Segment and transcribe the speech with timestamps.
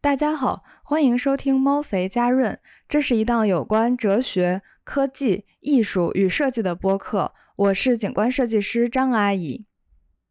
[0.00, 7.34] 大家好，欢迎收听猫肥加润，这是一档有关哲学、科技、艺术与设计的播客。
[7.56, 9.66] 我是景观设计师张阿姨，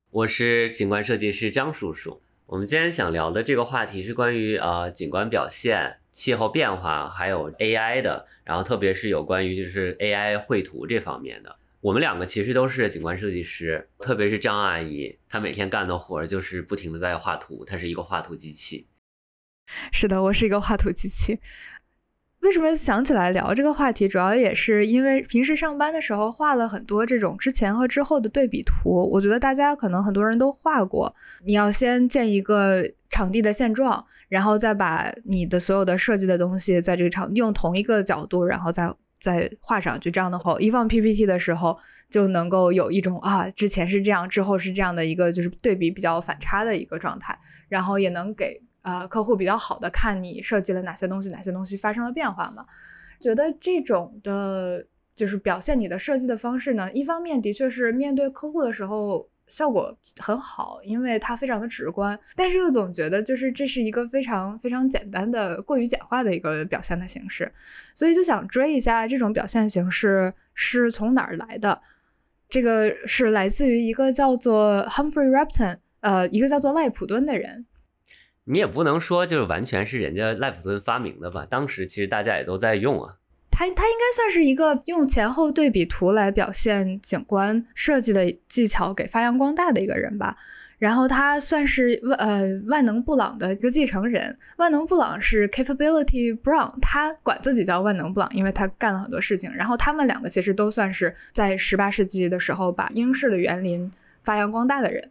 [0.09, 2.21] 我是景观设计师张叔叔。
[2.45, 11.53] 我们今天想聊的这个话题是关于呃景观表现、气候变化还有 AI 的，然后特别是有关于就是 AI 绘图这方面的。
[11.81, 18.87] 我们两个其实都是景观设计师，特别是张阿姨，她每天干的活就是不停的在画图，她是一个画图机器。
[19.91, 21.39] 是的，我是一个画图机器。
[22.41, 24.07] 为什么想起来聊这个话题？
[24.07, 29.09] 主要也是因为平时上班的时候画了很多这种之前和之后的对比图。
[29.11, 31.13] 我觉得大家可能很多人都画过。
[31.45, 40.11] 你要先建一个场地的现状，然后再把你的所有的设计的东西在这个场用同一个角度，然后再再画上去。
[40.11, 41.77] 这样的话，一放 PPT 的时候
[42.09, 47.37] 就能够有一种啊，之前是这样，之后是这样的一个就是对比比较反差的一个状态，
[47.67, 48.61] 然后也能给。
[48.87, 52.65] 呃，客户比较好的看你设计了哪些东西，哪些东西发生了变化嘛？
[53.19, 67.51] 觉得这种的，就是表现你的设计的方式呢，一方面的确是面对客户的时候效果很好，因为它非常的直观，但是又总觉得就是这是一个非常非常简单的、过于简化的一个表现的形式，
[67.93, 71.81] 所以就想追一下这种表现形式是从哪儿来的。
[72.47, 77.65] 这个是来自于一个叫做 Humphrey Repton，呃，一个叫做赖普敦的人。
[78.49, 81.45] 你也不能说就是完全是人家赖普顿发明的吧？
[81.49, 83.15] 当时其实大家也都在用啊。
[83.51, 90.37] 他他应该算是一个用前后对比图来表现景观设计的技巧给发扬光大的一个人吧。
[90.77, 94.37] 然后他算是万呃万能布朗的一个继承人。
[94.57, 99.51] 万能布朗是 Capability Brown，他管自己叫万能布朗，因为他干了很多事情。
[99.51, 105.09] 然后他们两个其实都算是在十八世纪的时候把英式的园林发扬光大的人。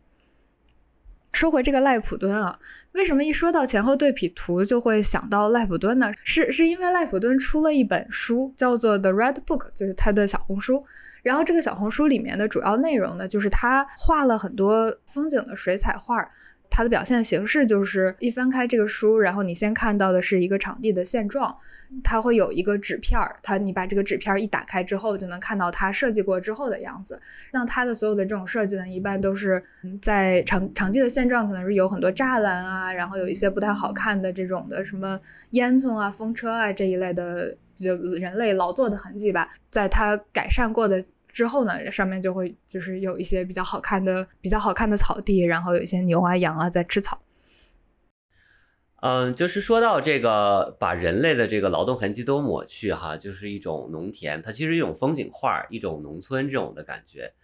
[1.37, 2.59] 说回这个赖普敦啊，
[2.93, 6.11] 为什么一说到前后对比图就会想到赖普敦呢？
[6.25, 10.83] 是是因为赖普敦出了一本书，叫做《The Red Book》，就是他的小红书。
[11.23, 16.27] 然后这个小红书里面的主要内容呢，就是他画了很多风景的水彩画。
[16.71, 21.57] 它的表现形式就是一翻开这个书，然后你先看到的是一个场地的现状，
[22.05, 27.21] 它会有一个纸片儿，它你把这个纸片儿一打开之后，就能看到它设计过之后的样子。
[27.53, 29.63] 那它的所有的这种设计呢，一般都是
[30.03, 35.19] 在场场地的现状可能是有很多栅栏啊，然后有一些不太好看的这种的什么
[35.51, 41.03] 烟囱啊、风车啊这一类的，就人类劳作的痕迹吧，在它改善过的。
[41.37, 47.21] 之后呢，上面就会就是有一些比较好看的、比较好看的草地，然后有一些牛啊、羊啊在吃草。
[49.03, 57.35] 嗯，就是说到这个，把人类的这个劳动痕迹都抹去哈，就是一种农田，它其实一种风景画，一种农村这种的感觉。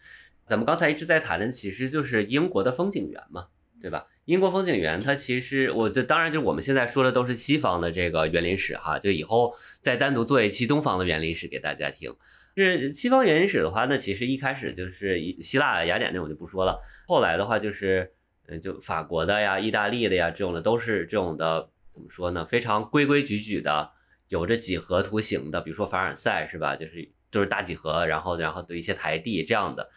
[0.47, 3.48] 咱们刚才一直在谈的，其实就是英国的风景园嘛，
[3.82, 4.06] 对吧？
[4.25, 9.52] 英国风景园它其实，我这当然就是我们现在说的都是西方的这个园林史哈，就以后
[9.82, 12.14] 再单独做一期东方的园林史给大家听。
[12.54, 16.78] 就是西方园林史的话，那其实一开始就是希腊雅典那种就不说了。
[17.06, 18.12] 后来的话就是，
[18.46, 22.44] 嗯，就法国的呀、意大利的呀这种的都是这种的，怎么说呢？
[22.44, 23.90] 非常规规矩矩的，
[24.28, 26.76] 有着几何图形的，比如说凡尔赛是吧？
[26.76, 29.90] 就是都是大几何，然后然后的一些台地这样的。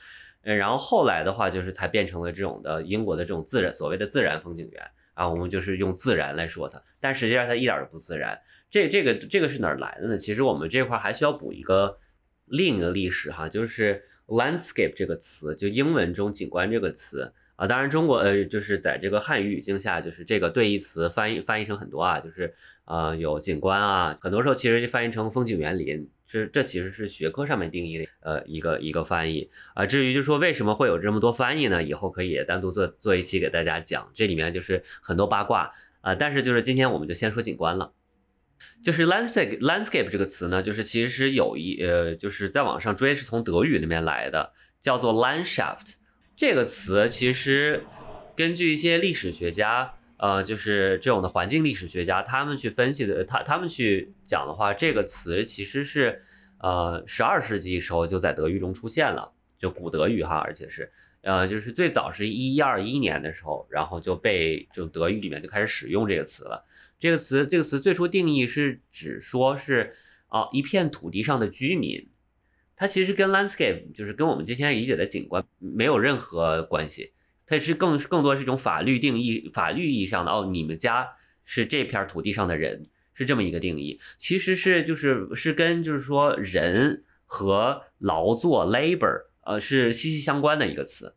[0.43, 4.81] 嗯，然后后来的话就是才变成了这种的英国的这种自然所谓的自然风景园
[5.13, 8.39] 啊，我们就是用自然来说它，但实际上它一点都不自然。
[8.69, 10.17] 这这个这个是哪儿来的呢？
[10.17, 11.97] 其实我们这块还需要补一个。
[12.45, 22.53] 另一个历史哈，就是 landscape 这个词，就英文中景观这个词啊，当然中国呃，就是在这个汉语语境下，就是这个对义词翻译翻译成很多啊，就是
[22.85, 29.85] 呃有景观啊，很多时候其实就翻译成风景园林，这这其实是学科上面定义呃一个一个翻译啊。
[29.85, 31.81] 至于就说为什么会有这么多翻译呢？
[31.81, 36.13] 以后可以单独做做一期给大家讲，这里面就是很多八卦啊。
[36.13, 37.94] 但是就是今天我们就先说景观了。
[38.83, 45.95] 就是 landscape landscape 这个词呢，就是其实有一呃，就是在网上追是从德语那边来的，叫做 Landschaft
[46.35, 47.83] 这个词，其实
[48.35, 56.22] 根据一些历史学家，呃，就是这种的环境历史学家，他们去分析的，他他们去讲的话，这个词其实是
[56.59, 60.91] 呃十二世纪时候就在德语中出现了，就古德语哈，而且是
[61.22, 66.66] 呃就是最早是一一二一年的时候，然后就被就德语里面就开始使用这个词了。
[66.97, 69.96] 这个词，这个词最初定义是指说是
[70.28, 72.09] 啊一片土地上的居民，
[72.76, 77.14] 它其实跟 landscape 就是跟我们今天理解的景观没有任何关系，
[77.46, 81.09] 它是更更多是一种法律定义，法律意义上的哦，你们家
[81.44, 91.16] 是这片土地上的人，是这么一个定义，其实是就是是跟就是说人和劳作 labor 呃是息息相关的一个词。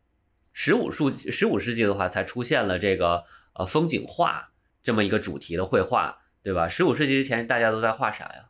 [0.51, 3.23] 十五数十五世纪的话才出现了这个
[3.53, 4.48] 呃风景画。
[4.81, 6.67] 这么一个主题的绘画，对吧？
[6.67, 8.49] 十五世纪之前大家都在画啥呀？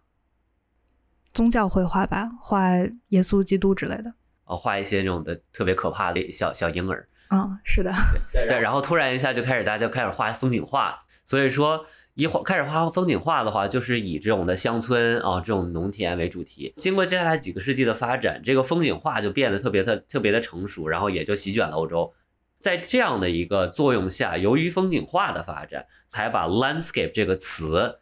[1.33, 2.69] 宗教绘画吧，画
[3.09, 4.13] 耶稣基督之类的。
[4.45, 7.07] 哦，画一些那种的特别可怕的小小婴儿。
[7.29, 7.93] 嗯，是的。
[8.33, 11.85] 对，然后突然一下就开始大家就开始画风景画，所以说
[12.15, 16.73] 一画开始画风景画的话，就是以这种的乡村啊这种农田为主题。
[16.77, 22.11] 经过接下来几个世纪的发展，这个风景画就变得特别的特别的成熟，然后也就席卷了欧洲。
[22.59, 27.99] 在这样的一个作用下，由于风景画的发展，才把 landscape 这个词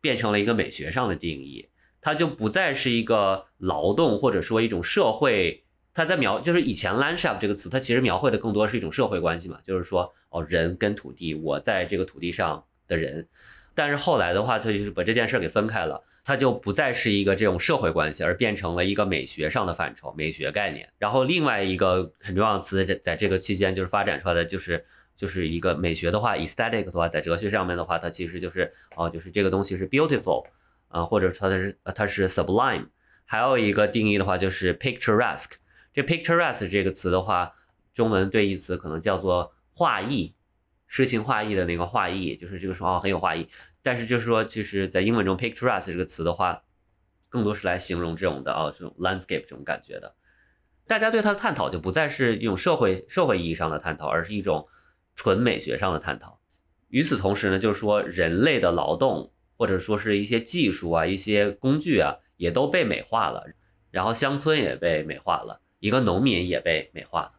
[0.00, 1.68] 变成了一个美学上的定义。
[2.00, 13.26] 它就不再是一个劳动或者说一种社会，它在描就是以前 landscape 这个词，它其实描绘的更多是一种社会关系嘛，就是说哦人跟土地，我在这个土地上的人。
[13.74, 20.92] 但是后来的话，它就是把这件事给分开了，它就不再是一个这种社会关系，而变成了一个美学上的范畴，美学概念。
[20.98, 24.84] 然后另外一个很重要的词在在这个期间就是发展出来的，就是
[25.14, 30.44] 就是一个美学的话，aesthetic 的话，在哲学上面的话，它其实就是哦，就是这个东西是 beautiful。
[30.88, 32.86] 啊，或者说它是它是 sublime，
[33.24, 35.54] 还有一个定义的话就是 picturesque。
[35.92, 37.52] 这 picturesque 这个词的话，
[37.92, 40.34] 中文对义词可能叫做画意，
[40.86, 43.48] 诗情画意的那个画意，就是这个说哦很有画意。
[43.86, 46.64] 但是就是说，其实在英文中 picturesque 这个词的话，
[47.28, 50.16] 更多是来形容这种的啊这种 landscape 这种感觉的。
[50.88, 54.66] 大家对它的探讨就不再是一种社会社会意义上的探讨，而是一种
[55.14, 56.40] 纯美学上的探讨。
[56.88, 59.32] 与此同时呢，就是说人类的劳动。
[59.58, 63.42] 或者说是一些技术啊，一些工具啊，也都被美化了，
[63.90, 67.32] 然后乡村也被美化了，一个农民也被美化了。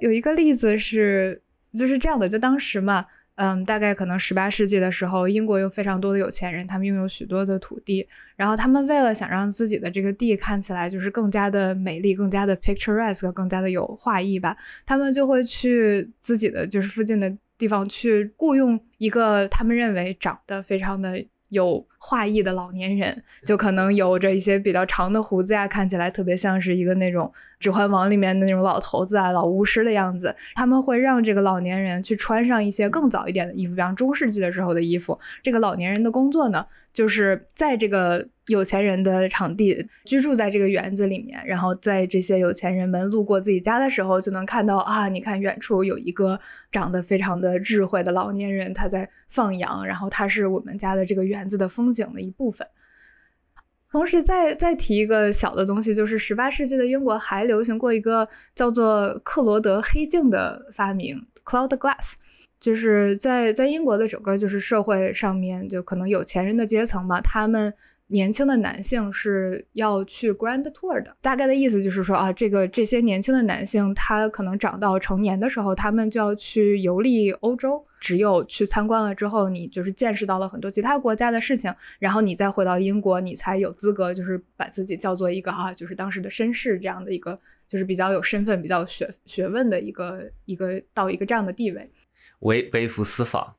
[0.00, 1.42] 有一个例子是，
[1.72, 8.06] 就是这样的，就当时嘛，嗯，大概可能十八世纪的时候，英国有非常多的有钱人，他们拥有许多的土地，
[8.36, 14.56] 然后他们为了想让自己的这个地看起来就是更加的美丽，更加的 picturesque，更加的有画意吧，
[14.86, 17.36] 他们就会去自己的就是附近的。
[17.58, 27.26] 地方去雇佣一个他们认为长得非常的有画意的老年人，就可能有着一些比较长的胡子呀，看起来特别像是一个那种
[27.60, 30.34] 《指环王》里面的那种老头子啊、老巫师的样子。
[30.54, 35.18] 他们会让这个老年人去穿上一些更早一点的衣服，比方中世纪的时候的衣服。
[35.42, 38.28] 这个老年人的工作呢，就是在这个。
[38.48, 46.40] 有钱人的场地，居住在这个园子里面，然后在这些有钱人们路过自己家的时候，就能看到啊，你看远处有一个
[46.70, 52.66] 长得非常的智慧的老年人，他在放羊，然后他是我们家的这个园子的风景的一部分。
[53.92, 62.14] 同时，再再提一个小的东西，就是十八世纪的英国还流行过一个叫做克罗德黑镜的发明，Cloud Glass，
[62.58, 67.72] 就是在在英国的整个就是社会上面，就可能有钱人的阶层嘛，他们。
[68.12, 77.84] 年轻的男性是要去 Grand Tour 的，大概的意思就是说啊，这个这些年轻的男性，他可能长到成年的时候，他们就要去游历欧洲。
[77.98, 87.38] 只有去参观了之后，你就是见识到了很多其他国家的事情，然后你再回到英国，你才有资格就是把自己叫做一个啊，就是当时的绅士这样的一个，
[87.68, 91.88] 就是比较有身份、比较学学问的一个一个到一个这样的地位，
[92.40, 93.54] 微微服私访。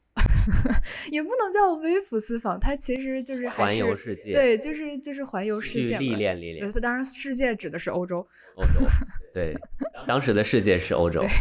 [1.12, 6.72] 也不能叫微服私访，它其实就是环游世界，对，就是就是环游世界，历练历练。
[6.82, 8.86] 当然，世界指的是欧洲，欧洲，
[9.34, 9.56] 对，
[10.08, 11.26] 当时的世界是欧洲。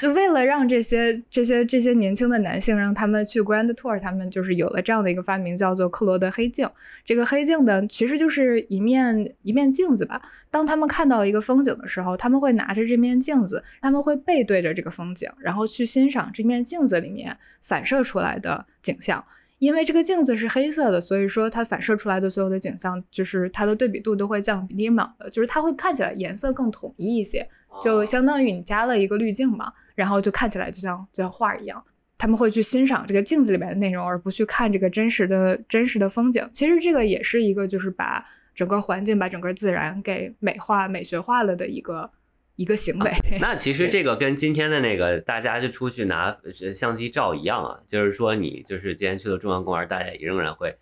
[0.00, 6.68] 就为了让这些这些这些年轻的男性让他们去 Grand Tour，他们就是有了这样的一个发明，叫做克罗德黑镜。
[7.04, 10.20] 这个黑镜的其实就是一面一面镜子吧。
[10.50, 19.24] 当他们看到一个风景的时候，他们会拿着这面镜子，他们会背对着这个风景，然后去欣赏这面镜子里面反射出来的景象。
[19.58, 27.48] 因为这个镜子是黑色的，所以说它反射出来的所有的景象，就是它的对比度都会降低嘛，就是它会看起来颜色更统一一些。
[27.82, 31.84] 就相当于你加了一个滤镜嘛，然后就看起来就像就像画一样。
[32.18, 36.48] 他们会去欣赏这个镜子里面的内容，而不去看这个真实的真实的风景。
[36.52, 38.24] 其实这个也是一个就是把
[38.54, 42.10] 整个环境、把整个自然给美化、美学化了的一个
[42.54, 43.12] 一个行为。
[43.38, 46.34] 那其实这个跟今天的那个大家就出去拿
[46.72, 50.74] 相机照一样啊，就是说你就是今天去了中央公园，大家也仍然会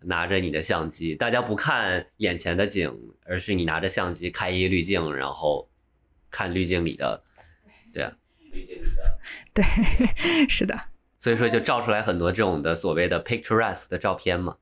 [0.00, 2.92] 拿着你的相机，大家不看眼前的景，
[3.24, 5.68] 而是你拿着相机开一滤镜，然后。
[6.34, 7.22] 看滤镜里的，
[7.92, 8.10] 对啊，
[9.54, 9.64] 对，
[10.48, 10.78] 是的，
[11.18, 14.56] 所以说就照出来很多这种的所谓的 picturesque 的照片嘛，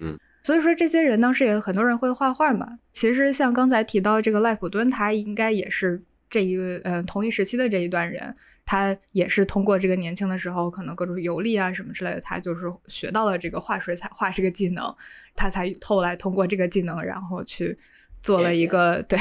[0.00, 2.78] 嗯，所以说这些人当时也很多人会画画嘛。
[2.92, 14.94] 其实像刚才提到这个赖普敦，他应该也是这一个嗯同一时期的这一段人，他也是通过这个年轻的时候可能各种游历啊什么之类的，他就是学到了这个画水彩画这个技能，
[15.34, 17.78] 他才后来通过这个技能然后去。
[18.22, 19.18] 做了一个 对，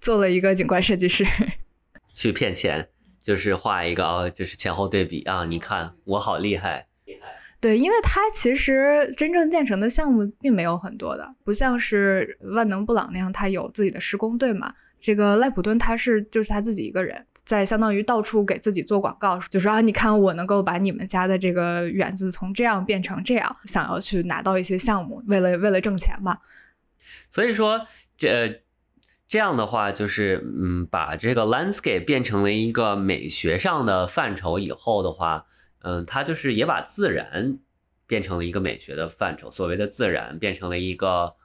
[0.00, 1.26] 做了一个景观设计师，
[2.14, 2.88] 去骗钱，
[3.22, 6.86] 就是画一个啊，就是前后对比啊，你看我好厉害。
[7.60, 14.72] 对，因为它其实真正建成的项目并没有很多的，不像是万能布朗那样，他有自己的施工队嘛。
[14.98, 26.38] 这个赖普顿他是就是他自己一个人，在相当于到处给自己做广告，就说啊，你看我能够把你们家的这个园子从这样变成这样，想要去拿到一些项目，为了为了挣钱嘛。
[27.30, 27.86] 所以说
[28.16, 28.62] 这
[29.30, 35.46] 这样的话，就是嗯，把这个 landscape 变成了一个美学上的范畴以后的话。
[35.82, 37.58] 嗯，它就是也把自然
[38.06, 39.50] 变成了一个美学的范畴。
[39.50, 41.36] 所谓的自然变成了一个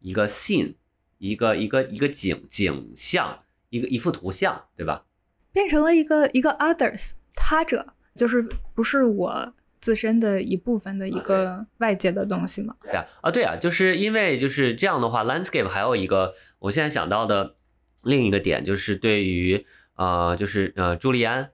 [0.00, 0.74] 一个 scene，
[1.18, 5.04] 一个一个一个景景象，一个一幅图像，对吧？
[5.52, 8.42] 变成了一个一个 others 他者，就是
[8.74, 12.74] 不是我自身的一部分的一个外界的东西嘛？
[12.82, 17.56] 对啊，啊对啊，就是因为就是这样的话，landscape 还有一个我现在想到的
[18.02, 21.50] 另一个点，就是对于呃，就是呃，朱利安。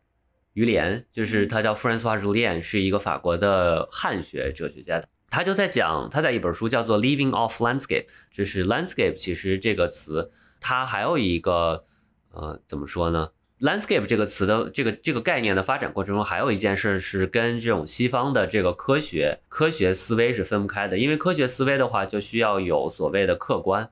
[0.55, 5.03] 于连就是他叫 François Julien，是一个法国的汉学哲学家。
[5.31, 10.31] 他就在讲，他在一本书叫做《Living Off Landscape》，就是 landscape 其实这个词，
[10.61, 11.87] 它还有一个
[12.33, 13.31] 呃怎么说呢
[13.63, 20.99] ？landscape 这个词的这个这个概念的发展过程中，还有一件事是跟这种西方的这个科学科学思维是分不开的。
[20.99, 23.91] 因为科学思维的话，就需要有所谓的客观，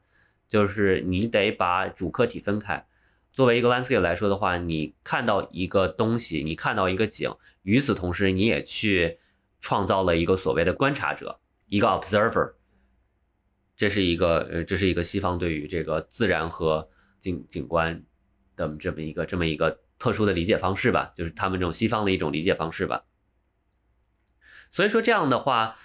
[0.51, 2.87] 就是你得把主客体分开。
[3.33, 9.21] 作为一个 landscape 来说的话，你看到一个东西，你看到一个景，与此同时，你也去
[9.61, 11.39] 创造了一个所谓的观察者，
[11.69, 12.55] 一个 observer。
[13.77, 16.91] 这是一个呃，这是一个西方对于这个自然和
[17.21, 18.05] 景景观
[18.57, 23.05] 的这么一个这么一个特殊的理解方式吧，就是他们这种西方的一种理解方式吧。
[24.73, 25.77] 所以说这样的话，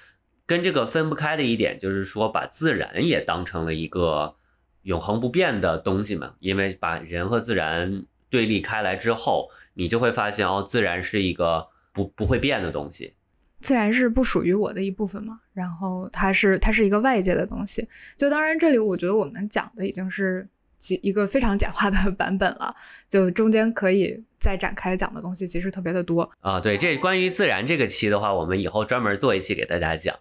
[0.48, 4.38] 跟这个分不开的一点就是说，把自然也当成了一个。
[4.86, 13.16] 永恒不变的东西嘛，因为把人和自然对立开来之后，你就会发现哦，自然是一个不不会变的东西，
[13.62, 15.40] 自然是不属于我的一部分嘛。
[15.54, 17.84] 然后它是它是一个外界的东西。
[18.16, 22.76] 就当然这里我觉得我们讲的已经是几一个非常简化的 版本了，
[23.10, 26.60] 就中间可以再展开讲的东西其实特别的多啊。
[26.60, 30.16] 对，这关于自然这个期的话，我们以后专门做一期给大家讲。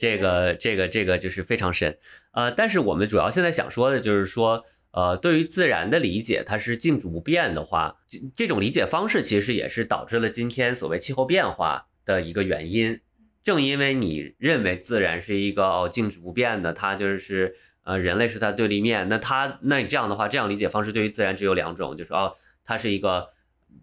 [0.00, 1.98] 这个这个这个就是非常深，
[2.32, 7.98] 呃，但是我们主要现在想说的就是说，呃，对于自然的理解，它是静止不变的话，
[8.34, 12.98] 这种理解方式其实也是导致了今天所谓气候变化的一个原因。
[13.44, 23.28] 正因为你认为自然是一个哦静止不变的，它就是呃人类是它对立面，那它那你这样的话，这样理解方式对于自然只有两种，就是哦它是一个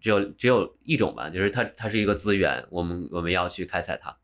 [0.00, 4.17] 只有只有一种吧，就是它它是一个资源，我们我们要去开采它。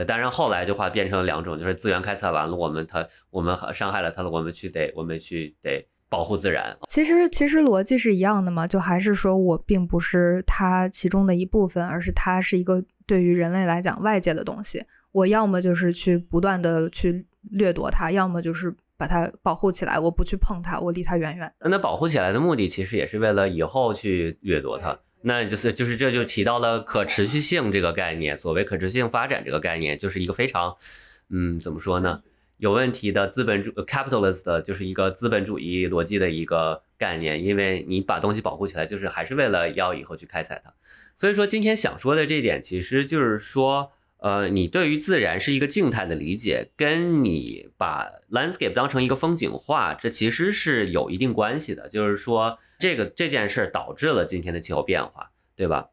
[0.00, 6.74] 呃，当然后来就话变成了两种，就是资源开采完了，我们它我们伤害了它了，我们去得我们去得保护自然。
[6.88, 14.82] 其实其实逻辑是一样的嘛，就还是说我并不是它其中的一部分，而是它是一个对于人类来讲外界的东西。
[15.12, 21.68] 我要么就是去不断的去掠夺它，要么就是把它保护起来，我不去碰它，我离它远远的。
[21.68, 24.98] 那保护起来的目的其实也是为了以后去掠夺它。
[25.22, 28.36] 那就是就是这就提到了可持续性这个概念。
[28.36, 30.76] 所谓可持续性发展这个概念，就是一个非常，
[31.28, 32.22] 嗯，怎么说呢？
[32.58, 37.44] 有问题的资本主 capitalist 就是一个资本主义逻辑的一个概念。
[37.44, 40.72] 因为你把东西保护起来，就是还是为了要以后去开采它。
[41.16, 43.92] 所以说今天想说的这点，其实就是说。
[44.22, 51.88] 呃，你对于自然是一个静态的理解，跟你把 landscape 当成一个风景画，这其实是有一定关系的。
[51.88, 55.88] 就是说，这个这件事导致了今天的气候变化，对吧？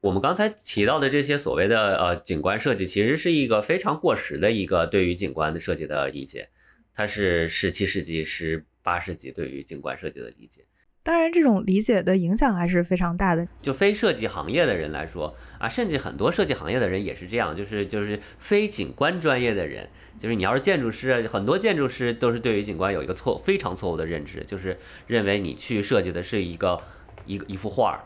[0.00, 6.48] 我们刚才提到的这些所谓的呃景观设计，其实是一个非常过时的一个对于景观的设计的理解，
[6.94, 10.66] 它是十七世纪、十八世纪对于景观设计的理解。
[11.04, 13.46] 当然，这种理解的影响还是非常大的。
[13.60, 19.86] 就非设计行业的人来说啊，甚至很多设计行业的人也是这样，就是就是非景观专业的人，
[20.18, 26.80] 就是你要是建筑师，很多建筑师都是对于景观有一个错非常错误的认知，就是认为你去设计的是一个
[27.26, 28.00] 一个一幅画儿，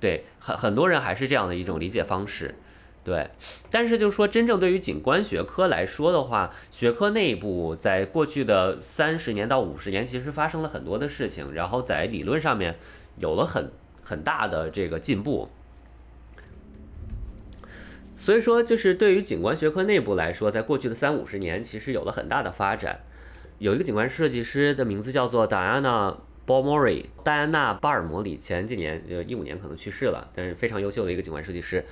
[0.00, 2.56] 对，很很多人还是这样的一种理解方式。
[3.04, 3.28] 对，
[3.70, 12.76] 但是就是说，真正对于景观学科来说的话，学科内部在过去的三十年到五十年，其实发生了很多的事情，然后在理论上面
[13.18, 13.70] 有了很
[14.02, 15.50] 很大的这个进步。
[18.16, 23.00] 所以说，就是对于景观学科内部来说，在过去的三五十年，其实有了很大的发展。
[23.58, 31.84] 有一个景观设计师的名字叫做 Diana b a l m o r i 戴安娜·巴尔摩里，前几年就一五年可能去世了，但是非常优秀的一个景观设计师。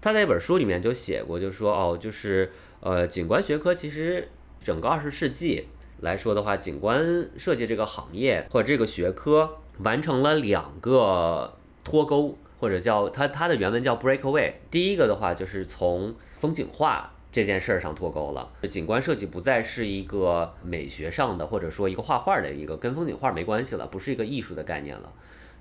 [0.00, 2.50] 他在一本书里面就写过，就说哦，就是
[2.80, 4.28] 呃，景观学科其实
[4.60, 5.68] 整个二十世纪
[6.00, 14.54] 来说的话，景观设计这个行业或者这个学科完成了两个脱钩，或者叫它它的原文叫 breakaway。
[14.70, 25.12] 第一个的话就是从风景画这件事儿上脱钩了，景观设计不再是一个美学上的，或者说一个画画的一个跟风景画没关系了，不是一个艺术的概念了。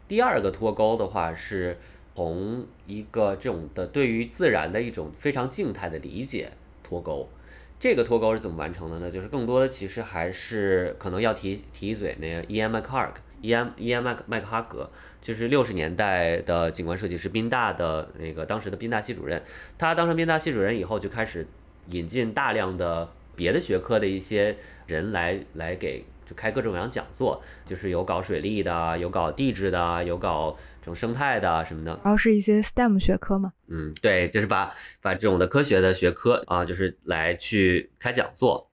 [0.07, 1.77] 第二个脱钩的话是
[2.15, 7.29] 从一个这种的对于自然的一种非常静态的理解脱钩。
[7.79, 9.09] 这个脱钩是怎么完成的呢？
[9.09, 12.75] 就是更多的其实还是可能要提提一嘴那个 E.M.
[12.75, 13.69] McHarg，E.M.
[13.77, 14.03] E.M.
[14.03, 14.89] 麦麦克哈格，
[15.21, 19.41] 就是六十年代的景观设计师，宾大的那个当时的宾大系主任。
[19.77, 21.47] 他当上宾大系主任以后，就开始
[21.91, 24.55] 引进大量的别的学科的一些
[24.85, 31.91] 人来来给就开各种各样讲座，就是有搞水利的，有搞地质的，有搞这种生态的什么的。
[32.03, 33.53] 然后是一些 STEM 学科嘛。
[33.67, 38.69] 嗯，对，就是把把这种的科学的学科啊，就是来去开讲座，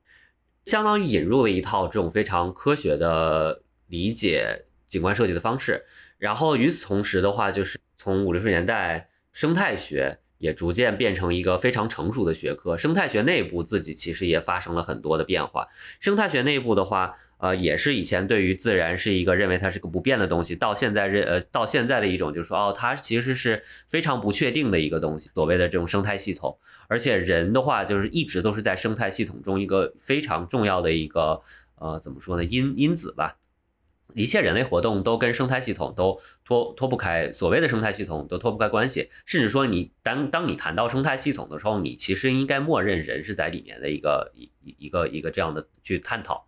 [0.66, 5.86] 相当于引入了一套这种非常科学的理解景观设计的方式。
[6.18, 12.76] 然后与此同时的话，就是从五六十年代，生态学也逐渐变成一个非常成熟的学科。
[12.76, 15.68] 生态学内部自己其实也发生了很多的变化。
[16.00, 17.16] 生态学内部的话。
[17.38, 26.56] 呃，也是以前对于自然是一个认为它是个不变的东西，到现在认呃到现在的一种就是说，哦，它其实是非常不确定的一个东西，所谓的这种生态系统。
[26.88, 31.42] 而且人的话，就是一直都是在生态系统中一个非常重要的一个
[31.78, 33.36] 呃怎么说呢因因子吧。
[34.16, 39.10] 一切人类活动都跟生态系统都脱脱不开，所谓的生态系统都脱不开关系。
[39.26, 46.46] 甚至说你当当你谈到生态系统的时候，你其实应该默认人是在里面的一个一一个一个这样的去探讨。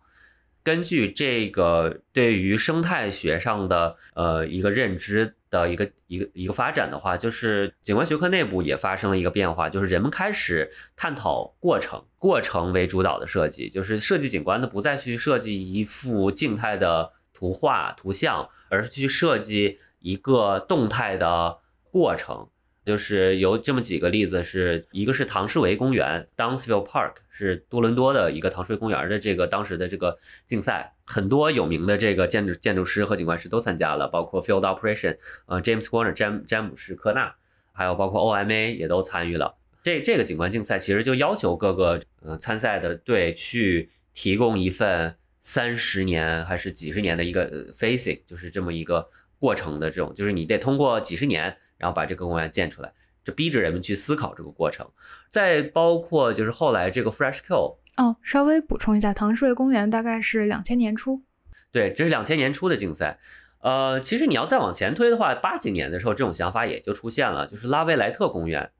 [0.61, 22.49] 根据这个对于生态学上的呃一个认知的一个一个一个发展的话，就是景观学科内部也发生了一个变化，就是人们开始探讨过程，过程为主导的设计，就是设计景观的不再去设计一幅静态的图画图像，而是去设计一个动态的过程。
[22.85, 37.35] 就是有这么几个例子，是一个是唐士维公园 （Downsville Park），是多伦多的一个唐士维公园的这个当时的这个竞赛，很多有名的这个建筑建筑师和景观师都参加了，包括 Field Operation，呃，James Corner 詹詹姆士科纳，
[37.71, 39.55] 还有包括 OMA 也都参与了。
[39.83, 51.57] 这这个景观竞赛其实就要求各个呃参赛的队去提供一份三十年还是几十年的一个 facing，就是这么一个过程的这种，就是你得通过几十年。
[51.79, 52.91] 然后把这个公园建出来，
[53.23, 54.85] 这逼着人们去思考这个过程。
[55.29, 61.23] 再包括就是后来这个 Fresh Kill 哦，稍微补充一下，唐士维公园大概是两千年初。
[61.71, 63.17] 对，这是两千年初的竞赛。
[63.61, 67.47] 呃，其实你要再往前推的话，八几年的时候，这种想法也就出现了。
[67.47, 68.71] 就是拉维莱特公园，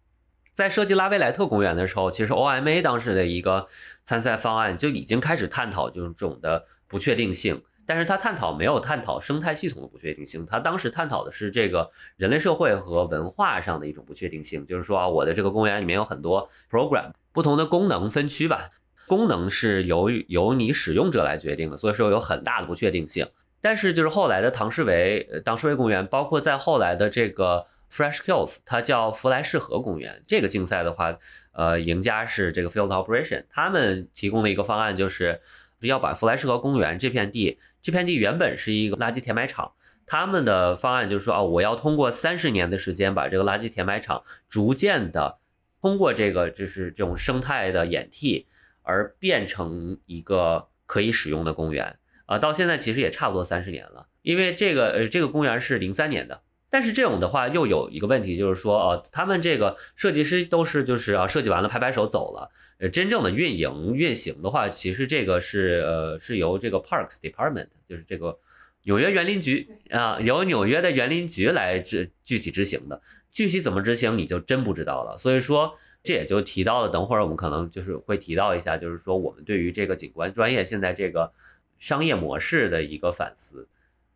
[0.60, 3.70] 在设计拉维莱特公园的时候，其实 OMA 当时的一个
[4.04, 7.62] 参赛方案就已经开始探讨就是这种的不确定性。
[7.86, 18.70] 但是他探讨没有探讨生态系统的不确定性，他当时探讨的是这个人类社会和文化上的一种不确定性，就是说啊，我的这个公园里面有很多 program，不同的功能分区吧，
[19.08, 23.26] 功能是由由你使用者来决定的，所以说有很大的不确定性。
[23.62, 31.18] 但是就是后来的唐诗维唐士维公园，包括在后来的这个 Fresh Kills，它叫弗莱士河公园，这个竞赛的话，
[31.52, 35.42] 呃，赢家是这个 Field Operation，他们提供的一个方案就是
[35.82, 37.60] 要把弗莱士河公园这片地。
[37.82, 39.72] 这片地原本是一个垃圾填埋场，
[40.06, 45.40] 他们的方案就是说，哦，我要通过三十年的时间，把这个垃圾填埋场逐渐的
[45.82, 48.48] 通过这个就是这种生态的演替，
[48.82, 52.38] 而变成一个可以使用的公园啊。
[52.38, 62.52] 到现在其实也差不多三十年了，因为这个呃这个公园是零三年的，但是这种的话又有一个问题，就是说，呃，他们这个设计师都是就是啊设计完了拍拍手走了。
[62.78, 68.40] 呃，真正的运营运行的话，其实这个是呃是由这个 Parks Department，就是这个
[68.84, 73.02] 纽约园林局啊，由纽约的园林局来执具体执行的。
[73.32, 75.18] 具体怎么执行，你就真不知道了。
[75.18, 81.32] 所以说，这也就提到了，等会儿我们可能就是会提到一下，就是说我们对于这个景观专业现在这个
[81.78, 83.68] 商业模式的一个反思。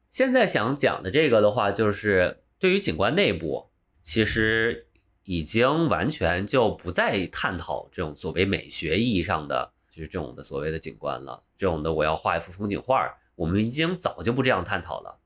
[0.09, 3.69] 现在想讲的这个的话，就是对于景观内部，
[4.01, 4.87] 其实。
[5.25, 11.41] 已经完全就不再探讨这种所谓美学意义上的，就是这种的所谓的景观了。
[11.55, 15.21] 这种的我要画一幅风景画，我们已经早就不这样探讨了。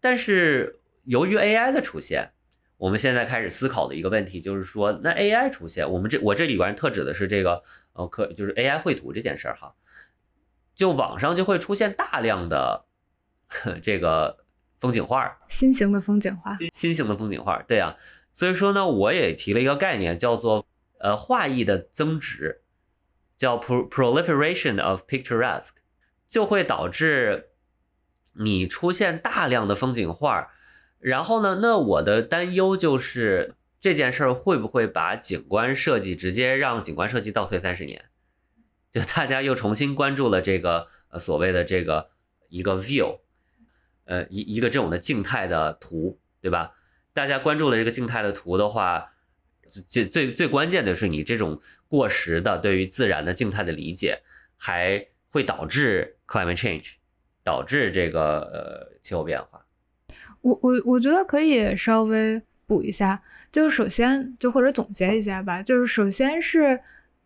[0.00, 2.32] 但是由于 AI 的出现，
[2.76, 7.62] 我们现在开始思考的一个问题就是说，那 AI 出现，我们这我这里边特指的是这个
[7.92, 9.76] 呃，可就是 AI 绘图这件事儿哈，
[10.74, 12.86] 就网上就会出现大量的
[13.80, 14.43] 这个
[14.84, 17.96] 风景画，新型的风景画，新型的风景画，对啊。
[18.34, 20.66] 所以说呢，我也提了一个概念，叫做
[20.98, 22.60] 呃画意的增值，
[23.34, 25.70] 叫 proliferation of picturesque，
[26.28, 27.52] 就会导致
[28.34, 30.50] 你出现大量的风景画，
[30.98, 38.04] 然后呢，那我的担忧就是这件事儿会不会把景观设计直接让景观设计倒退三十年？
[38.92, 42.10] 就大家又重新关注了这个呃所谓的这个
[42.50, 43.20] 一个 view，
[44.04, 46.72] 呃一一个这种的静态的图，对吧？
[47.12, 49.12] 大家关注了这个静态的图的话，
[49.88, 54.20] 最最最关键的是你这种过时的对于自然的静态的理解，
[54.56, 56.94] 还会导致 climate change，
[57.42, 59.64] 导致这个呃气候变化。
[60.40, 66.80] 我我我觉得可以稍微补一下，就首先就或者总结一下吧，就是首先是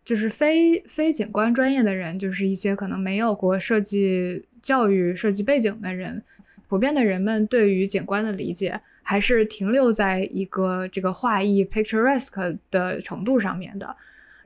[0.05, 6.23] 就是非非景观专业的人，就是一些可能没有过设计教育、设计背景的人，
[6.69, 13.97] 普遍的人们对于景观的理解还是停留在一个这个画意 picturesque 的程度上面的。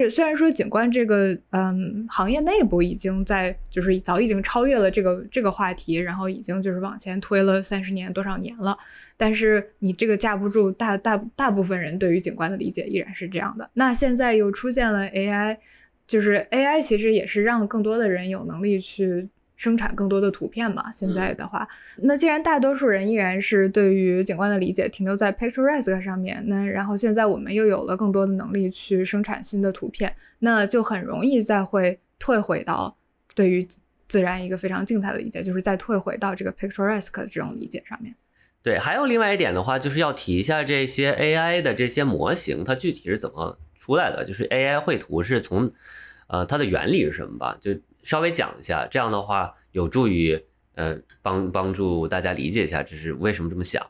[0.09, 8.77] 虽然说景观这个嗯行业内部已经在就是早已经超越了这个这个话题，然后已经就是往前推了三十年多少年了，
[9.15, 13.69] 但是你这个架不住大大大部分人对于景观的理解依然是这样的。
[13.75, 15.57] 那现在又出现了 AI，
[16.07, 19.29] 就是 AI 其实也是让更多的人有能力去。
[19.63, 20.91] 生产更多的图片嘛？
[20.91, 21.65] 现在的话，
[21.99, 32.97] 那既然大多数人依然是对于景观的理解停留在 picturesque 上面，那然后现在我们又有了更多的能力去生产新的图片，那就很容易再会退回到
[33.33, 33.65] 对于
[34.09, 38.13] 自然一个非常静态的理解，就是再退回到这个 picturesque 这种理解上面。
[38.61, 44.25] 对，还有另外一点的话，就是要提一下这些 AI 的这些模型，它具体是怎么出来的？
[44.25, 45.71] 就是 AI 绘图是从
[46.27, 47.57] 呃它的原理是什么吧？
[47.61, 47.71] 就
[48.03, 53.85] 稍微讲一下，这样的话有助于呃帮帮助大家理解一下这是为什么这么想。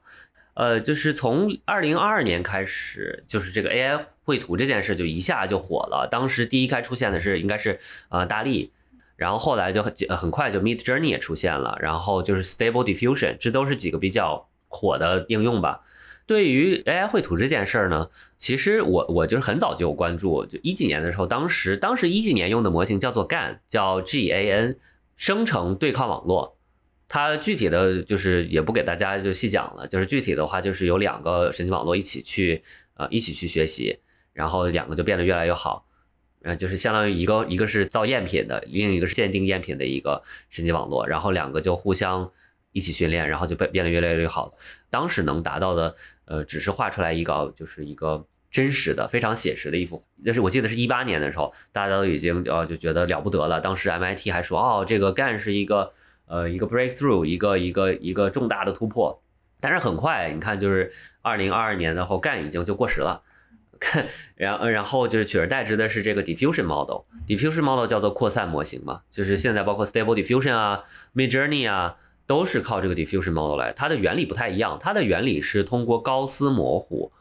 [0.55, 6.07] 呃，就是从二零二二年开始，就是这个 AI 绘图这件事就一下就火了。
[6.11, 8.71] 当时第一开出现的是应该是呃大力，
[9.15, 15.81] 然后后来就很很快就 Mid Journey 也出现了，然后就是 Stable Diffusion，这都是几个比较火的应用吧。
[16.25, 24.77] 对于 AI 绘图这件事儿呢，其实我我就是很早就有关注，就一几年的时候，当时当时一几年用的模型叫做 GAN，叫 G A N，
[25.17, 26.57] 生成对抗网络。
[27.09, 32.63] 它具体的就是也不给大家就细讲了，就是具体的话就是有两个神经网络一起去
[32.95, 33.99] 呃一起去学习，
[34.31, 35.85] 然后两个就变得越来越好，
[36.41, 42.31] 呃就是相当于一个一个是造赝品的，另一个是鉴定赝品的一个神经网络，然后两个就互相
[42.71, 44.55] 一起训练，然后就变变得越来越好。
[44.89, 45.95] 当时能达到的。
[46.25, 50.03] 呃，只是画出来一个，就是一个真实的、非常写实的一幅。
[50.23, 53.59] 那是我记得是一八年的时候，大家都已经呃就觉得了不得了。
[53.59, 55.91] 当时 MIT 还说，哦，这个 GAN 是一个
[56.27, 59.21] 呃一个 breakthrough，一个一个一个重大的突破。
[59.59, 63.23] 但是很快，你看，就是二零二二年的后，GAN 已经就过时了。
[63.79, 64.05] 看，
[64.35, 67.03] 然后然后就是取而代之的是这个 diffusion model。
[67.27, 70.83] diffusion model 叫做扩散模型嘛，就是现在包括 Stable Diffusion 啊
[71.15, 71.97] ，Midjourney 啊。
[72.25, 74.77] 都是靠这个 diffusion model 来，它的原理不太一样。
[74.79, 77.11] 它的原理是通过高斯模糊，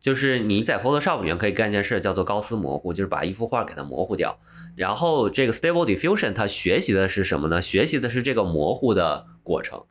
[0.00, 4.38] 就是你在 Photoshop 里面可以干一件事，叫做高斯模糊，就是把一幅画给它模糊掉。
[4.76, 7.62] 然后这个 Stable Diffusion 它学习的是什么呢？
[7.62, 9.84] 学习的是这个模糊的过程。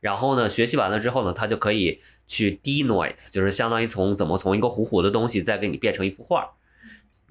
[0.00, 6.52] 然后呢，学习完了之后呢，它就可以去 denoise，就是相当于从怎么从一个糊糊的东西再给你变成一幅画。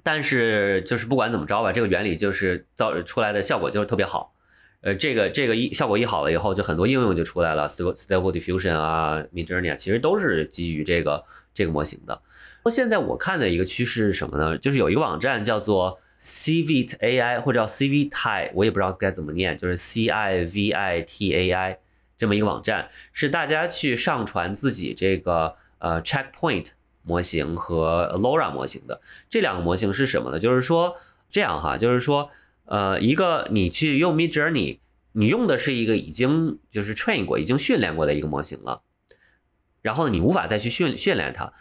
[0.04, 4.34] 但是就是不管怎么着吧，这个原理就是造出来的效果就是特别好。
[4.82, 12.22] 呃，这个这个一效果一好了以后，就很多应用就出来了，Stable Diffusion 啊，Midjourney 啊，其实都是基于这个这个模型的。
[12.64, 14.58] 那现在我看的一个趋势是什么呢？
[14.58, 21.80] 就是有一个网站叫做 CVIT AI 或者叫 C V T I，我也不知道该怎么念，就是 C I V I T A I
[22.18, 26.68] 这么一个网站，是大家去上传自己这个呃 Checkpoint
[27.04, 29.02] 模型和 LoRa 模型的。
[29.30, 30.40] 这两个模型是什么呢？
[30.40, 30.96] 就是说
[31.30, 32.30] 这样哈，就是说。
[32.70, 34.78] 呃，一个你去用 Mid Journey，
[35.14, 38.84] 你用的是一个已经就是 train 过、已经训练过的一个模型了，
[39.82, 41.52] 然后，你无法再去训训练它。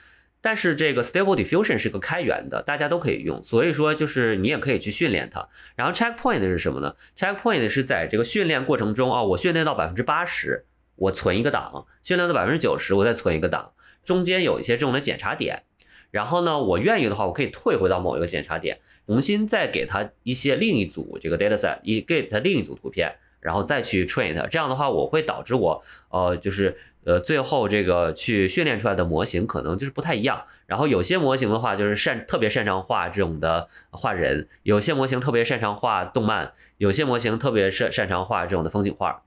[0.43, 5.49] 但是这个 Stable Diffusion 是个开源的，大家都可以用，所以说就是你也可以去训练它。
[5.77, 10.67] 然后 Checkpoint 是什么呢？Checkpoint 是在这个训练过程中啊，我训练到百分之八十，
[10.97, 13.73] 我存一个档；训练到百分之九十，我再存一个档。
[14.05, 15.63] 中间有一些这种的检查点，
[16.11, 18.79] 然后呢，我愿意的话，我可以退回到某一个检查点。
[19.09, 24.47] 重新再给它一些另一组这个 dataset，一给它另一组图片，然后再去 train 它。
[24.47, 30.45] 这样的话，我会导致我呃就是呃最后这个去训练出来的模型可能就是不太一样。
[30.67, 39.23] 然后有些模型的话就是擅特别擅长画这种的画人，有些模型特别擅长画动漫，有些模型特别擅擅长画这种的风景画。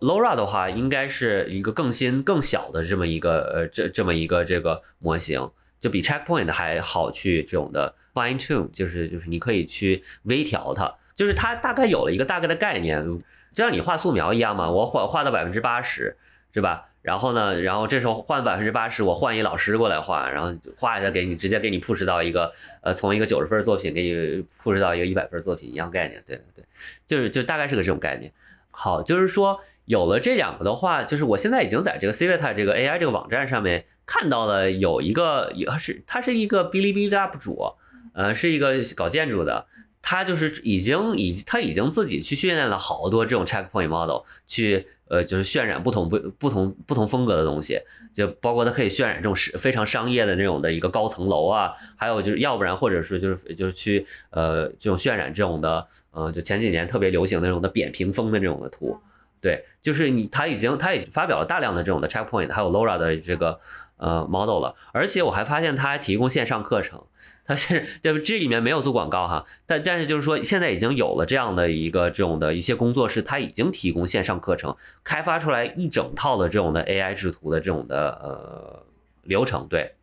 [0.00, 7.94] LoRa 的话应该是一个更新更小的这么一个呃这这么一个这个模型，就比 Checkpoint 还好去这种的。
[8.16, 13.04] Fine tune 就是就是你可以去微调它，就是它大概有了一个大概的概念，
[13.52, 16.16] 就像你画素描一样嘛，我画画到百分之八十，
[16.54, 16.88] 是吧？
[17.02, 22.50] 然后呢，然后这时候换百分之八十，我换一老师过来画，然后画一下给你，直接给你 push 到一个
[22.80, 26.64] 呃，从一个九十分作品给你 push 到一个一百分作品一样概念，对对对，
[27.06, 28.32] 就是就大概是个这种概念。
[28.72, 37.74] 好，就是说有了这两个的话，就是我现在已经在这个 Cvita 这个 AI 这个网站上面看到了有一个也是他是一个哔哩哔哩 UP 主，
[38.16, 39.66] 呃，是一个搞建筑的。
[40.08, 47.80] 他就是已经已他已经自己去训练了好多这种 checkpoint model，去呃就是渲染不同不不同不同风格的东西，
[48.14, 58.96] 就包括它可以渲染这种是非常商业的那种的一个高层楼啊，还有就是要不然或者是就是就是去呃这种渲染这种的，呃就前几年特别流行那种的扁平风的这种的图，
[59.40, 63.58] 对，就是你他已经他已经发表了大量的这种的 checkpoint，还有 LoRa 的这个
[63.96, 67.04] 呃 model 了，而且我还发现他还提供线上课程。
[67.48, 68.18] 它是对？
[68.20, 78.84] 这里面没有做广告哈，但但是就是说，现在已经有了这样的一个这种的一些工作室，它已经提供线上课程，开发出来一整套的这种的 AI 制图的这种的呃
[79.22, 79.68] 流程。
[79.68, 79.94] 对，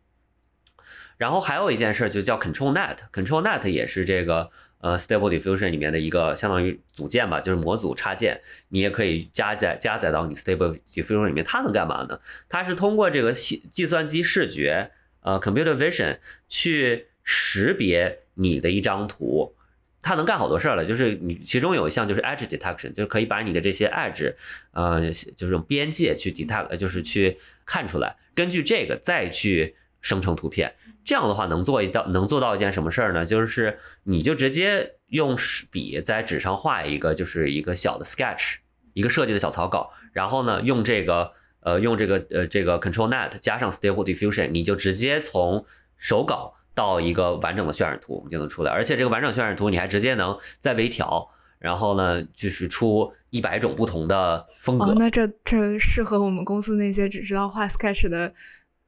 [1.18, 4.50] 然后还有一件事就叫 ControlNet，ControlNet 也是这个
[4.84, 11.42] 呃 Stable Diffusion 里面的一个相当于组件吧，就是模组插件，你也可以加载加载到你 Stable Diffusion 里面。
[11.42, 12.20] 它能干嘛呢？
[12.50, 14.90] 它是通过这个计计算机视觉
[15.22, 16.18] 呃 Computer Vision
[16.50, 19.54] 去识别你的一张图，
[20.02, 20.84] 它能干好多事儿了。
[20.84, 24.34] 就是你其中有一项就是 edge detection，就是可以把你的这些 edge，
[24.72, 28.16] 呃，就是用边界去 detect，就是去看出来。
[28.34, 30.72] 根据这个再去生成图片。
[31.04, 33.26] 这样的话能做一到能做到一件什么事儿呢？
[33.26, 35.36] 就是你就直接用
[35.72, 38.58] 笔在纸上画一个，就是一个小的 sketch，
[38.92, 39.90] 一个设计的小草稿。
[40.12, 46.54] 然后呢，用这个呃用这个呃这个 ControlNet 加上 Stable Diffusion，你就直接从手稿。
[46.76, 54.86] 到一个完整的渲染图，我们就能出来，而且这个完整渲染图你还直接能再微调，然后呢，就是出一百种不同的风格。
[54.86, 58.34] 哦那这这适合我们公司那些只知道画 sketch 的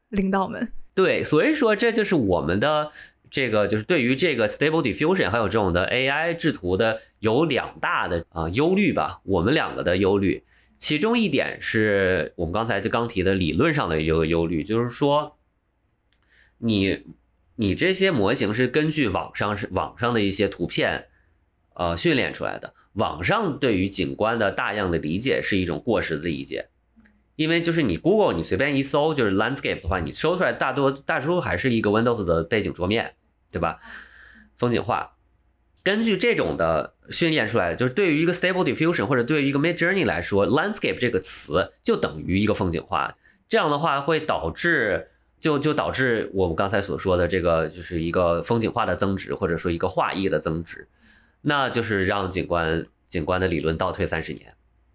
[0.08, 0.68] 领导们。
[0.96, 2.90] 对，所以说这就是我们的
[3.30, 9.20] 这个，就是对于这个 Stable Diffusion 还有这种的 AI 制图的有两大的啊忧虑吧。
[9.22, 10.42] 我们两个的忧虑，
[10.76, 15.38] 其中一点是我们刚才就刚提的理论上的一个忧虑，就是说
[16.58, 17.04] 你。
[17.58, 21.06] 你这些模型是根据网上是网上的一些图片，
[21.72, 22.74] 呃训练出来的。
[22.92, 26.68] 网上对于景观的大样的理解是一种过时的理解，
[27.36, 33.14] 因为就是你 Google 你随便一搜就是 landscape 的话，你搜出来大多大多数还是一个 Windows 的背景桌面，
[33.52, 33.78] 对吧？
[34.56, 35.12] 风景画。
[35.84, 43.16] 根据这种的训练出来的，就是对于一个 Stable Diffusion 或者对于一个 Mid Journey 来说，landscape 这个词就等于一个风景画。
[43.48, 45.10] 这样的话会导致。
[45.38, 50.88] 就就导致我们刚才所说的这个，就是一个风景画的增值，或者说一个画意的增值，
[51.42, 54.54] 那就是让景观景观的理论倒退三十年，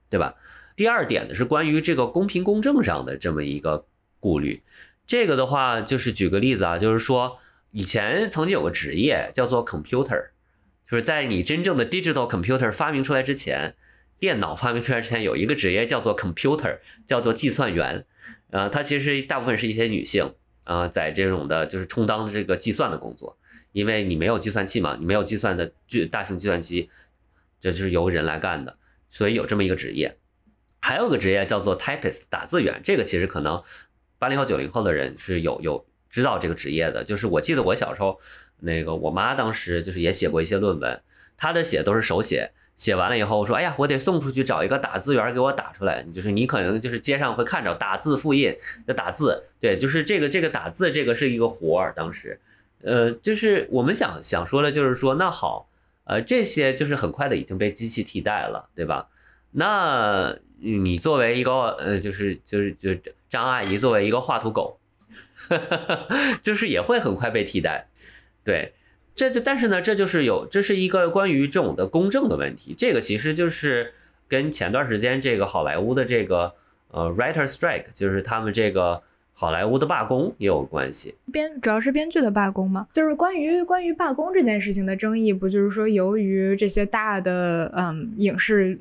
[0.09, 0.33] 对吧？
[0.75, 3.85] 第二点呢是关于这个公平公正上的这么一个
[4.19, 4.63] 顾虑。
[5.05, 7.39] 这个的话，就是举个例子啊，就是说
[7.71, 10.29] 以前曾经有个职业叫做 computer，
[10.89, 13.75] 就是在你真正的 digital computer 发明出来之前，
[14.19, 18.05] 电脑发明出来之前，有一个职业叫做 computer，叫做计算员。
[18.51, 23.37] 呃，它其实大部分是一些女性，啊，在这种的，就是充当这个计算的工作，
[23.71, 26.89] 因为你没有计算器嘛，你没有计算的巨大型计算机，
[27.59, 28.77] 这就是由人来干的，
[29.09, 30.17] 所以有这么一个职业。
[30.81, 33.63] 还有个职业叫做 typist 打字员，这个其实可能
[34.19, 37.03] 八零后、九零后的人是有有知道这个职业的。
[37.03, 38.19] 就是我记得我小时候，
[38.59, 41.01] 那个我妈当时就是也写过一些论文，
[41.37, 42.51] 她的写都是手写。
[42.77, 46.03] 写完了以后，说：“哎呀，我得送出去找一个打字员给我打出来。
[46.15, 51.93] 就是你可能就是街上会看着打字复印的打字，对，就是这个这个打字这个是一个活儿。
[51.95, 52.39] 当时，
[52.81, 55.69] 呃，就是我们想想说的，就是说那好，
[56.05, 59.09] 呃，这些就是很快的已经被机器替代了，对吧？
[59.51, 62.89] 那你作为一个呃，就是就是就
[63.29, 64.77] 张阿姨作为一个画图狗，
[66.41, 67.87] 就是也会很快被替代，
[68.43, 68.73] 对。”
[69.13, 72.73] 这就但是呢，这就是有这是一个关于这种的公正的问题。
[72.75, 73.93] 这个其实就是
[74.27, 76.53] 跟前段时间这个好莱坞的这个
[76.87, 81.13] 呃 writer strike，就是他们这个好莱坞的罢工也有关系。
[81.31, 82.87] 编主要是编剧的罢工吗？
[82.93, 88.79] 就是关于关于罢工这件事情的争议，不就是说由于这些大的嗯影视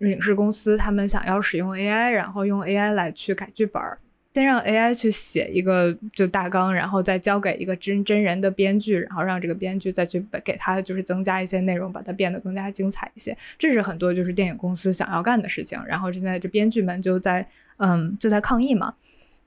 [0.00, 3.98] 影视公司他们想要使用 AI，然后用 AI 来去改剧本儿。
[4.34, 13.34] 先让 AI 去写一个就大纲，然后再交给一个真真人的编剧，然后让这个编剧再去给他就是增加一些内容，把它变得更加精彩一些。
[13.58, 15.82] 这是很多就是电影公司想要干的事情。
[15.86, 18.92] 然后现在这编剧们就在嗯就在抗议嘛。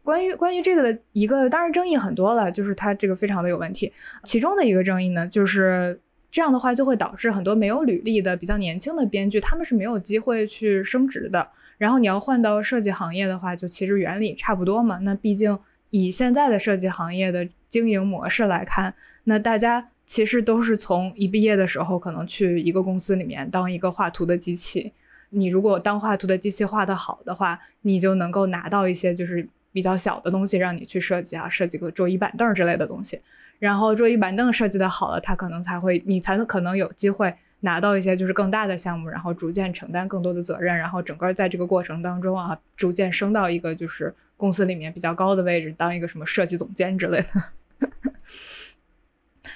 [0.01, 3.93] 关于关于这个的一个，当然争议很多了，就是它这个非常的有问题。
[4.23, 5.99] 其中的一个争议呢，就是
[6.31, 11.49] 这样的话就会导致很多没有履历的比较年轻的编剧，他们是没有机会去升职的。
[11.77, 14.97] 然后你要换到设计行业的话，就其实原理差不多嘛。
[14.99, 15.57] 那毕竟
[15.89, 24.91] 以现在的设计行业的经营模式来看，那大家其实都是从一毕业的时候，可能去一个公司里面当一个画图的机器。
[25.31, 33.21] 你如果当画图的机器画得好的话，你就能够拿到一些就是比较小的东西让你去设计啊，设计个桌椅板凳之类的东西。
[33.59, 47.27] 然后桌椅板凳设计的好了，他可能才会，你才可能有机会拿到一些就是更大的项目，然后逐渐承担更多的责任，然后整个在这个过程当中啊，逐渐升到一个就是公司里面比较高的位置，当一个什么设计总监之类的。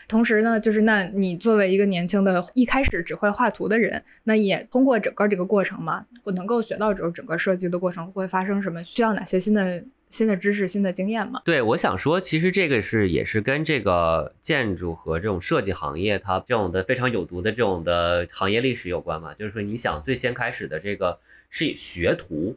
[0.08, 11.42] 同时呢，就是那你作为一个年轻的，一开始只会画图的人，那也通过整个这个过程嘛，我能够学到之后，整个设计的过程会发生什么，需要哪些新的新的知识、新的经验嘛？
[11.44, 19.34] 对，我想说，其实这个是也是跟这个建筑和这种设计行业它这种的非常有毒的这种的行业历史有关嘛。
[19.34, 22.56] 就是说，你想最先开始的这个是以学徒，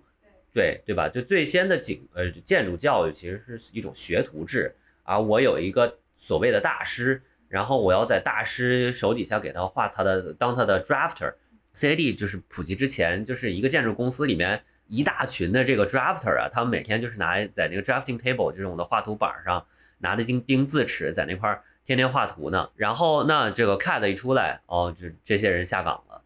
[0.52, 1.08] 对对吧？
[1.08, 7.22] 就最先的景呃建筑教育其实是一种学徒制，而我有一个所谓的大师。
[7.48, 19.64] 然后我要在大师手底下给他画他的当他的 drafter，CAD 就是普及之前，就是一个建筑公司里面一大群的这个 drafter 啊，他们每天就是拿在那个 drafting table 这种的画图板上
[19.98, 22.68] 拿着钉钉字尺在那块儿天天画图呢。
[22.76, 26.22] 然后那这个 cat 一出来，哦，就这些人下岗了。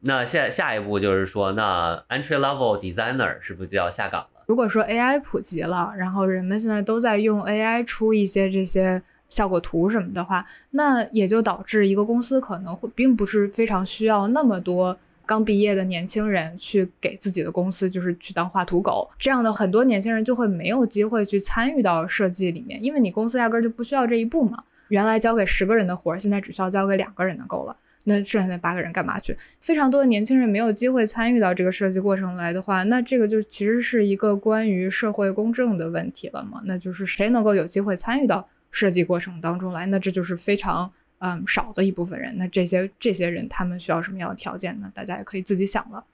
[0.00, 4.44] 那下下一步就是说，那 entry level designer 是不是就要下岗了？
[4.46, 9.02] 如果说 AI 普及了，然后人们现在都在用 AI 出一些这些。
[9.30, 24.62] 效果图什么的话，那也就导致一个公司可能会并不是非常需要那么多刚毕业的年轻人去给自己的公司就是去当画图狗，这样的很多年轻人就会没有机会去参与到设计里面，因为你公司压根就不需要这一步嘛。
[24.88, 29.36] 原来交给十个人的活儿，现在只需要交给两个人就够了，那剩下那八个人干嘛去？
[29.60, 36.62] 非常多的年轻人没有机会参与到这个设计过程来的话，那这个就其实是一个关于社会公正的问题了嘛？
[36.66, 38.48] 那就是谁能够有机会参与到？
[38.76, 40.90] 设计过程当中来，那这就是非常
[41.24, 42.36] 嗯少的一部分人。
[42.36, 44.92] 那这些这些人他们需要什么样的条件呢？
[44.94, 46.04] 大家也可以自己想了。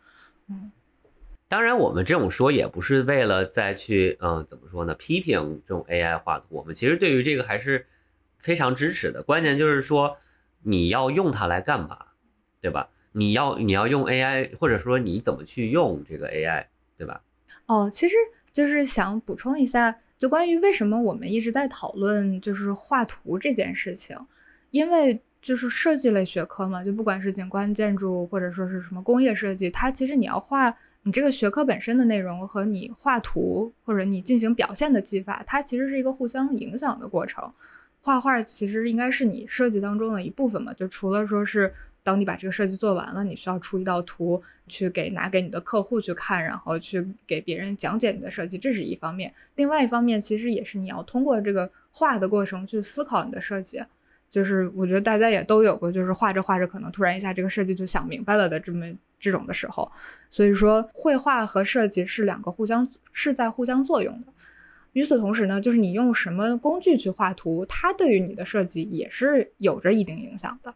[0.48, 0.70] 嗯，
[1.48, 6.46] 当然我们这种说也不是为了再去嗯怎么说呢批评这种 AI 画图。
[6.50, 7.86] 我们其实对于这个还是
[8.38, 9.22] 非常支持的。
[9.22, 10.16] 关键就是说
[10.62, 11.98] 你要用它来干嘛，
[12.60, 12.90] 对吧？
[13.12, 17.22] 你要你要用 AI，或者说你怎么去用这个 AI，对吧？
[17.66, 18.14] 哦，其实
[18.52, 19.98] 就是想补充一下。
[20.16, 24.14] 就关于为什么我们一直在讨论就是画图这件事情，
[24.70, 37.52] 因为就是设计类学科嘛，就不管是景观建筑或者说是什么工业设计，它其实你要画你这个学科本身的内容和你画图或者你进行表现的技法，它其实是一个互相影响的过程。
[38.00, 41.72] 画画其实应该是你设计当中的一部分嘛，就除了说是。
[42.02, 49.30] 当你把这个设计做完了，你需要出一道图去给拿给你的客户去看，然后去给别人讲解你的设计，这是一方面。
[49.56, 53.82] 另外一方面，其实也是你要通过这个画的过程去思考你的设计。
[54.30, 58.86] 就是我觉得大家也都有过，就是画着画着，可能突然一下这个设计就想明白了的这么
[59.18, 59.90] 这种的时候。
[60.30, 64.32] 所以说，绘画和设计是两个互相是在互相作用的。
[64.92, 70.72] 与此同时呢，就是你用什么工具去画图，它对于你的设计也是有着一定影响的。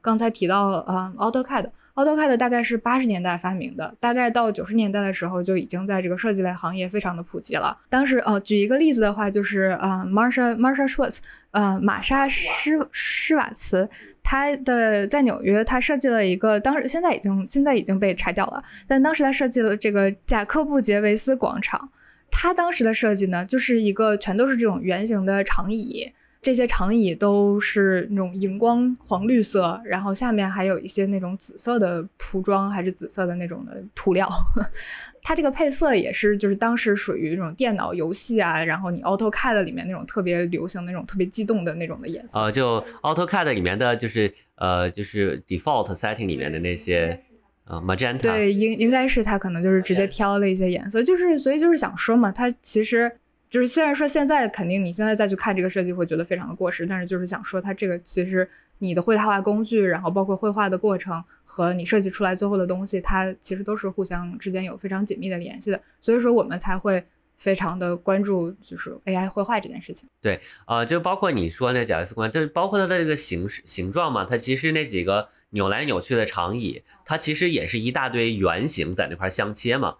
[0.00, 7.76] 刚才提到，嗯，AutoCAD AutoCAD 大概是八十年代发明的，大概到九十年代的时候就已经在这个设计类行业非常的普及了。
[7.88, 11.18] 当时，呃，举一个例子的话，就是呃，Marsha Marsha Schwartz，
[11.50, 13.88] 呃，玛莎施施瓦茨，
[14.22, 21.90] 他的在纽约，他设计了一个，当时现在已经现在已经被拆掉了，但当时他设计了这个贾科布杰维斯广场，
[22.30, 26.12] 他当时的设计呢，就是一个全都是这种圆形的长椅。
[26.40, 34.28] 这些长椅都是那种荧光黄绿色，然后下面还有一些那种紫色的铺装，还是紫色的那种的涂料。
[35.20, 42.40] 它这个配色也是，就是当时属于那种电脑游戏啊，然后你 AutoCAD 里面那种特别流行那种特别激动的那种的颜色。
[42.40, 47.20] 呃，就 AutoCAD 里面的就是呃，就是 default setting 里面的那些
[47.64, 48.22] 呃 magenta。
[48.22, 53.10] 对，应应该是他可能就是直接挑了一些颜色，就是所以就是想说嘛，它其实。
[53.48, 65.80] 就是虽然说现在肯定你现在再去看这个设计会觉得非常的过时，但是就是想说它这个其实你的绘画工具，然后包括绘画的过程和你设计出来最后的东西，它其实都是互相之间有非常紧密的联系的。
[66.00, 67.02] 所以说我们才会
[67.36, 70.08] 非常的关注就是 AI 绘画这件事情。
[70.20, 79.96] 对，呃，就包括你说那贾维斯观，就是包括它的这个形形状嘛，它其实那几个扭来扭去的长椅，它其实也是一大堆圆形在那块相切嘛。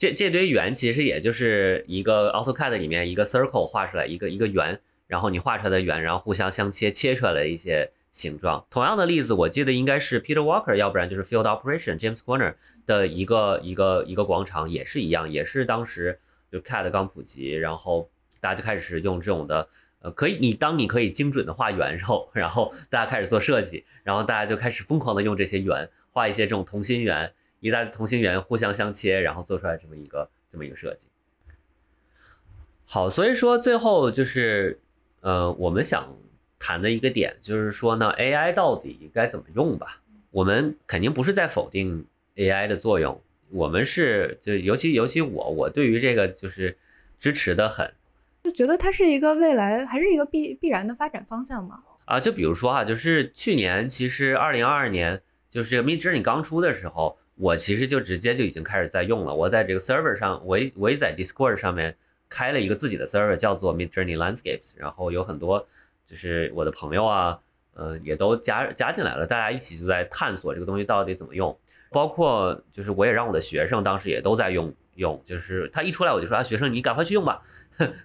[0.00, 8.64] 这这堆圆其实也就是一个 AutoCAD 里面一个 circle 画出来一个一个圆，然后你画出来的圆，然后互相相切，切出来的一些形状。
[8.70, 12.54] 同样的例子，我记得应该是 Peter Walker，要不然就是 Field Operation James Corner
[12.86, 16.18] 的一个一个一个广场，也是一样，也是当时
[16.50, 18.08] 就 CAD 刚普及，然后
[18.40, 19.68] 大家就开始用这种的，
[20.00, 31.08] 呃，可以你当你可以精准的画圆后，然后大家开始做设计，然后大家就开始疯狂的用这些圆画一些这种同心圆，一大同心圆互相相切，然后做出来这么一个这么一个设计。
[32.84, 34.80] 好，所以说最后就是，
[35.20, 36.16] 呃，我们想
[36.58, 40.02] 谈的一个点就是说呢，AI 到底该怎么用吧？
[40.32, 42.06] 我们肯定不是在否定
[42.36, 46.76] AI 的作用，我们是就尤其尤其我我对于这个就是
[47.18, 47.92] 支持的很，
[48.42, 51.82] 就觉得它是一个未来还是一个必必然的发展方向嘛？
[52.06, 61.96] 啊，就比如说哈，就是去年其实二零二二年就是这个 Midjourney 刚出的时候，我其实就直接就已经开始在用了，我在这个 server 上，我我也在 Discord 上面。
[62.32, 65.66] 开了一个自己的 server，叫做 Midjourney Landscapes，然后有很多
[66.06, 67.36] 就是我的朋友啊，
[67.74, 71.58] 呃，也都加加进来了，大家一起就在探索这个东西到底怎么用。
[71.90, 77.42] 包括就是我也让我的学生当时也都在用用，就是他一出来我就说啊，学生你赶快去用吧，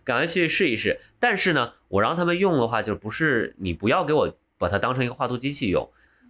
[0.04, 1.00] 赶快去试一试。
[1.20, 5.88] 但是呢，我让他们用的话，就不是你不要给我把它当成一个画图机器用。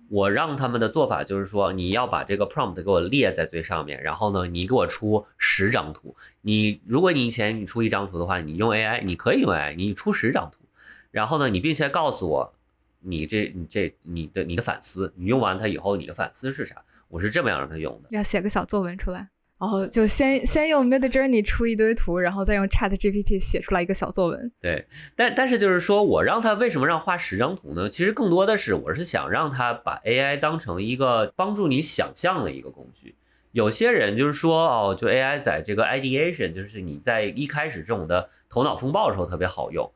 [0.09, 6.15] 我让他们的做法就是说，你要把这个 prompt 给我列在最上面，然后呢，你给我出十张图。
[6.41, 10.65] 你如果你以前你出一张图的话，你用 AI，你可以用 AI，你出十张图，
[11.11, 12.53] 然后呢，你并且告诉我，
[13.01, 16.83] 你这你这你的你的反思，你用完它以后你的反思是啥？
[17.07, 19.29] 我是这么样让他用的，要写个小作文出来。
[19.57, 24.51] 然后就先先用 Mid Journey 出一堆图，然后再用 Chat GPT 写出来一个小作文。
[24.59, 24.85] 对，
[25.15, 27.87] 但但是就是说我让他为什么让画十张图呢？
[27.89, 33.15] 其实更多的是我是想让他把 AI 当成一个帮助你想象的一个工具。
[33.53, 39.89] 有些人就是说哦，就 AI 在这个 ideation，就是你在一开始这种的头脑风暴的时候特别好用。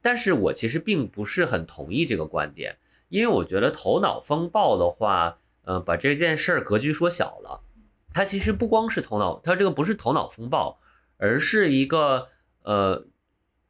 [0.00, 2.76] 但是我其实并不是很同意这个观点，
[3.08, 7.62] 因为我觉得头脑风暴的话，嗯，把这件事儿格局缩小了。
[8.12, 10.80] 它其实不光是头脑，它这个不是头脑风暴，
[11.16, 12.28] 而是一个
[12.62, 13.06] 呃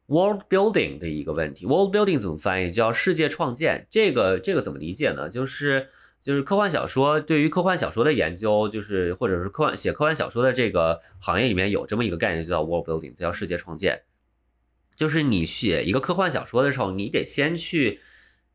[0.07, 1.65] world building 的一个问题。
[1.65, 2.71] world building 怎么翻译？
[2.71, 3.87] 叫世界创建。
[3.89, 5.29] 这个这个怎么理解呢？
[5.29, 5.89] 就是
[6.21, 14.03] 就是科幻小说对于科幻小说的研究，就是或者是科幻写科幻小说的这个行业里面有这么一个概念，就叫 world building，叫世界创建。
[14.95, 17.99] 就是你写一个科幻小说的时候，你得先去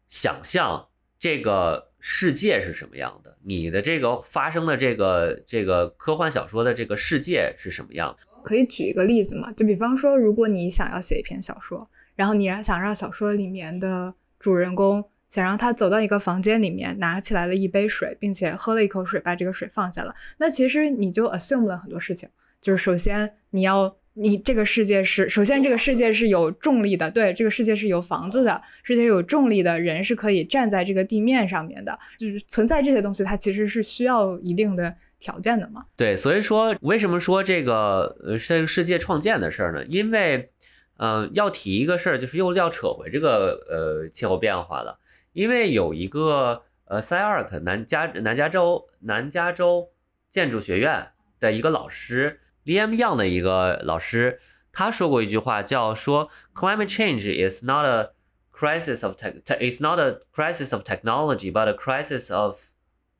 [0.06, 1.87] 想象这个。
[2.00, 3.36] 世界是什么样的？
[3.42, 8.16] 你的这个发生的这个这个科幻小说的这个世界是什么样？
[8.44, 9.52] 可以举一个例子吗？
[9.52, 22.28] 就比方说，如果你想要写一篇小说，然后你想让小说里面的主人公想让他走到一个房间里面，拿起来了一杯水，并且喝了一口水，把这个水放下了，那其实你就 assume 了很多事情，
[22.60, 23.96] 就是首先你要。
[24.20, 35.84] 你这个世界是，首先这个世界是有重力的，对，这个世界是有房子的，世界有重力的人是可以站在这个地面上面的，就是存在这些东西，它其实是需要一定的条件的嘛。
[35.96, 39.84] 对，所以说为什么说这个呃这个世界创建的事儿呢？
[39.86, 40.50] 因为，
[40.96, 44.98] 嗯，要提一个事儿，就是又要扯回这个呃气候变化了，
[45.32, 49.90] 因为有一个呃塞尔克南加南加州南加州
[50.28, 51.06] 建筑学院
[51.38, 52.40] 的一个老师。
[52.68, 54.42] Liam Young 的一个老师，
[54.72, 58.10] 他说过一句话，叫说 "Climate change is not a
[58.54, 62.60] crisis of tech, it's not a crisis of technology, but a crisis of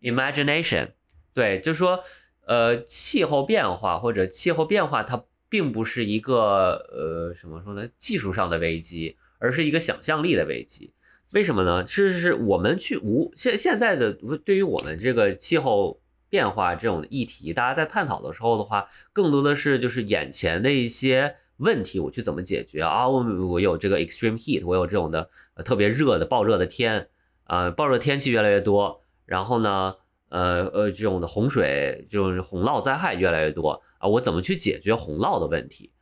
[0.02, 0.88] imagination."
[1.32, 2.04] 对，就说
[2.44, 10.92] 呃，气候变化或者气候变化，它并不是一个呃，什么说呢，技术上的危机，而是一个想象力的危机。
[11.30, 11.86] 为什么呢？
[11.86, 14.12] 是是是我们去无现现在的
[14.44, 15.98] 对于我们这个气候。
[16.28, 23.08] 变化这种议题，大家在探讨的时候的话，更多的是就是眼前的一些问题，我去怎么解决啊？
[23.08, 25.30] 我我有这个 extreme heat，我有这种的
[25.64, 27.08] 特别热的暴热的天
[27.44, 29.96] 啊，暴热天气越来越多，然后呢，
[30.28, 35.92] 呃呃，这种的洪水，这种洪涝灾害越来越多啊，我怎么去解决洪涝的问题，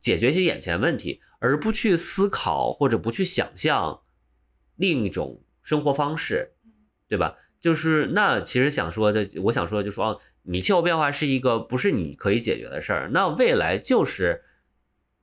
[0.00, 4.00] 解决一些眼前问题，而不去思考或者不去想象
[4.76, 6.54] 另一种生活方式，
[7.06, 7.36] 对吧？
[7.60, 13.10] 就是那其实想说的，我想说的就说哦，你气候变化是一个不是你可以解决的事儿。
[13.12, 14.42] 那未来就是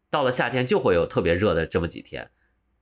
[0.09, 2.29] 到了夏天就会有特别热的这么几天，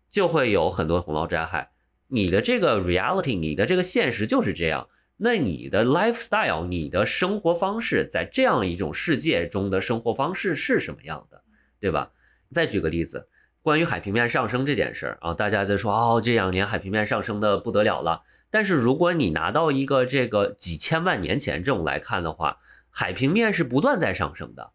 [0.10, 1.72] 就会有很多洪涝灾害。
[2.08, 4.90] 你的这个 reality，你的这个现实就是这样。
[5.18, 11.44] 那你的 lifestyle，你的生活方式在这样一种世界中的生活方式是什么样的，
[11.80, 12.12] 对吧？
[12.52, 13.28] 再举个例子，
[13.62, 18.24] 关于海平面上升这件事儿啊，大家在说哦，这两年海平面上升的不得了了。
[18.54, 22.60] 但是如果你拿到一个这个几千万年前这种来看的话，
[22.92, 24.74] 海平面是不断在上升的，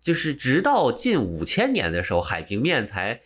[0.00, 3.20] 就是直到近五千年的时候，海平面才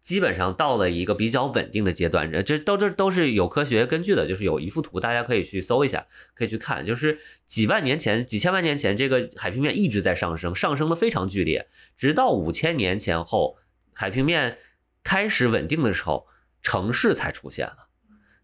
[0.00, 11.66] 基本上到了一个比较稳定的阶段，这都这都是有科学根据的，就是有一幅图，大家可以去搜一下，可以去看，就是几万年前、几千万年前，这个海平面一直在上升，上升的非常剧烈，
[11.96, 13.56] 直到五千年前后，
[13.92, 14.58] 海平面
[15.02, 16.28] 开始稳定的时候，
[16.62, 17.85] 城市才出现了。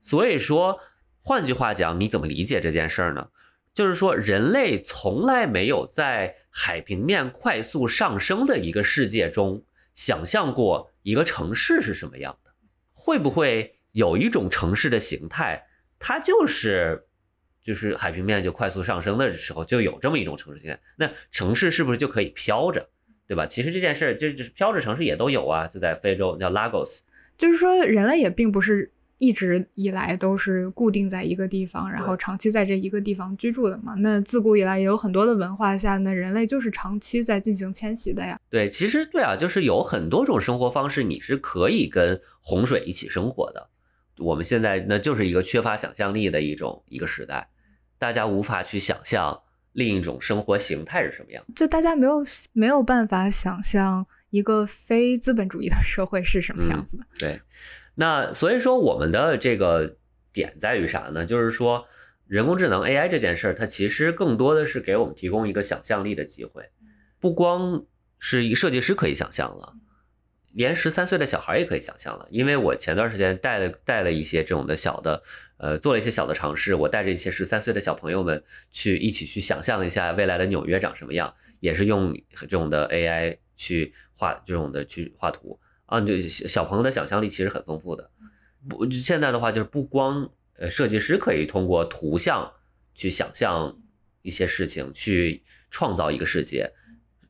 [0.03, 0.81] 所以说，
[1.21, 3.29] 换句话讲，你怎么理解这件事儿呢？
[3.73, 9.65] 就是说，人类从来没有在海平面快速上升的一个世界中。
[9.95, 12.51] 想象过一个城市是什么样的？
[12.93, 15.67] 会不会有一种城市的形态，
[15.99, 17.07] 它就是
[17.63, 20.81] 就是海平面就快速上升的时候就有这么一种城市形态？
[20.97, 22.89] 那城市是不是就可以飘着，
[23.27, 23.47] 对吧？
[23.47, 27.01] 其实这件事就就是飘着城市也都有啊，就在非洲叫 Lagos，
[27.39, 28.93] 就是说人类也并不是。
[29.23, 33.95] 一直以来都是固定在一个地方，然后长期在这一个地方居住的嘛。
[33.99, 38.37] 那自古以来也有很多的文化下，那人类就是长期在进行迁徙的呀。
[38.51, 43.69] 对，其实对啊，就是有很多种生活方式，你是可以跟洪水一起生活的。
[44.19, 47.49] 我们现在那就是一个缺乏想象力的一种一个时代，
[47.99, 49.41] 大家无法去想象
[49.73, 51.45] 另一种生活形态是什么样。
[51.55, 57.05] 就大家没有没有办法想象一个非资本主义的社会是什么样子的。
[57.21, 57.41] 对。
[57.95, 59.97] 那所以说，我们的这个
[60.33, 61.27] 点在于啥呢？
[61.27, 61.87] 就是说，
[62.27, 66.71] 人工智能 AI 这件事儿，它其实更多的是给我们提供一个想象力的机会。
[67.21, 67.85] 不光
[68.19, 69.75] 是一设计师可以想象了，
[70.53, 72.27] 连十三岁的小孩也可以想象了。
[72.31, 75.23] 因为我前段时间带了带了一些这种的小的，
[75.59, 76.75] 呃，做了一些小的尝试。
[76.75, 85.61] 我带着一些十三岁的小朋友们去一起去想象一下未来的纽约长什么样，也是用这种的 AI 去画这种的去画图。
[85.87, 88.11] 啊，就小朋友的想象力其实很丰富的。
[88.69, 92.53] 不，现在的话就是不光呃设计师可以通过图像
[92.95, 93.79] 去想象
[94.23, 96.73] 一些事情，去创造一个世界，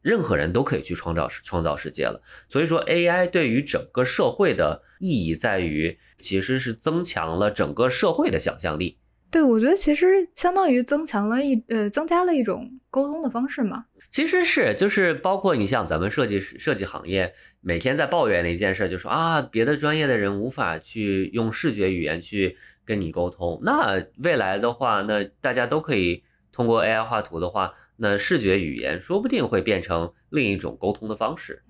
[0.02, 2.22] 任何人都可以去创造创造世界了。
[2.48, 8.98] 所以说，AI 对于整个社会的意义在于，其实是增强了整个社会的想象力。
[9.30, 13.86] 对，我觉得其实相当于增强了一呃增加了一种沟通的方式嘛。
[14.12, 17.32] 其实是，就是包括你像咱们设计设计行业，
[17.62, 23.58] 每天在抱怨的一件事，就说啊，别的专业的人无法去用视觉语言去跟你沟通。
[23.64, 31.62] 那未来的话，那大家都可以通过 AI 画图的话，那视觉语言说不定会变成另一种沟通的方式，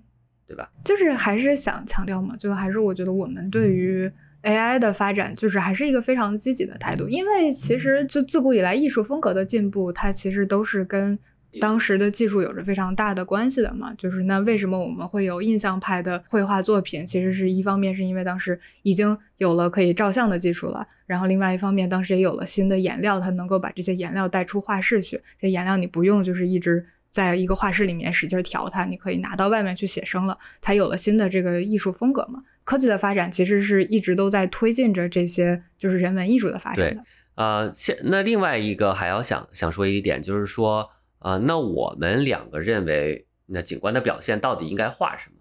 [0.44, 0.68] 对吧？
[0.84, 4.10] 就是还是想强调嘛，就还是我觉得我们对于
[4.42, 11.16] AI 的发展，就是还是一个非常积极的态度，因为其实就自古以来艺术风格的进步，它其实都是跟。
[11.60, 17.06] 当时的技术有着非常大的关系的嘛，就是那为什么我们会有印象派的绘画作品？
[17.06, 25.20] 其实是一方面是因为当时已经有了可以照相的技术了，然后另外一方面当时也有了新的颜料，它能够把这些颜料带出画室去。
[25.38, 32.42] 这颜料你不用就是一直在一个画室里面使劲调它，你可以拿到外面去写生了，才有了新的这个艺术风格嘛。
[32.64, 37.04] 科技的发展其实是一直都在推进着这些就是人文艺术的发展的。
[37.34, 40.88] 呃，现那另外一个还要想想说一点就是说。
[41.22, 45.36] 啊，那我们两个认为，那景观的表现到底应该画什么？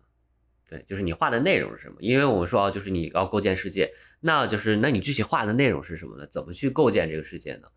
[0.70, 1.96] 对，就是你画的内容是什么？
[2.00, 6.28] 因为我们说啊，就是你要构建世界，那就是那你具体画的内容是什么呢？
[6.28, 7.68] 怎么去构建这个世界呢？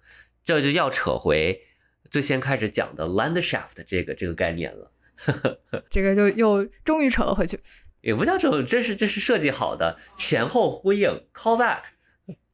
[0.45, 1.63] 这就要扯回
[2.11, 4.93] 最先开始讲的 landscape 这个这个概念了。
[5.89, 7.59] 这个就又终于扯了回去，
[8.03, 11.83] 也不叫扯，这是这是设计好的前后呼应 call back。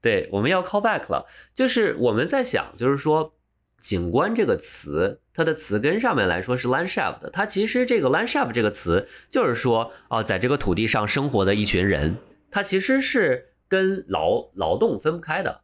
[0.00, 3.34] 对，我们要 call back 了，就是我们在想，就是说。
[3.80, 12.18] 景观这个词，它的词根上面来说是 landscape，它其实这个 landscape 这个词就是说，哦，在这个土地上生活的一群人，
[12.50, 15.62] 它其实是跟劳劳动分不开的。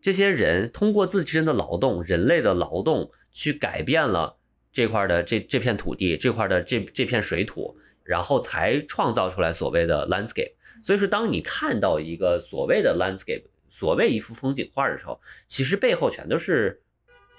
[0.00, 4.38] 这些人通过自身的劳动，人类的劳动，去改变了
[4.72, 10.54] 这块的这这片土地，这块的这这片水土，然后才创造出来所谓的 landscape。
[10.82, 16.80] 所以说，当你看到一个所谓的 landscape，所谓一幅风景画的时候，其实背后全都是。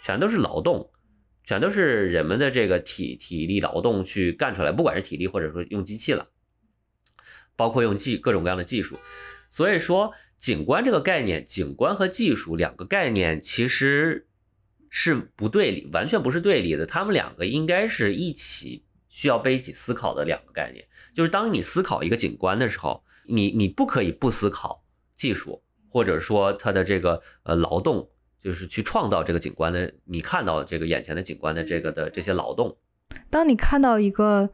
[0.02, 0.92] 全都是劳动，
[1.44, 6.28] 全都是人们的这个体体力劳动去干出来，不管是体力或者说用机器了，
[7.56, 8.98] 包括用技各种各样的技术。
[9.50, 14.28] 所以说，景观这个概念，景观和技术两个概念其实
[14.90, 16.86] 是不对立，完全不是对立的。
[16.86, 20.88] 他们两个应该是一起需要被一起思考的两个概念。
[21.14, 24.86] 就是当你思考一个景观的时候，你你不可以不思考
[25.16, 28.10] 技术，或者说它的这个呃劳动。
[28.42, 32.78] 就是去创造这个景观的，你看到这个眼前的景观的这个的这些劳动。
[33.30, 34.50] 当你看到一个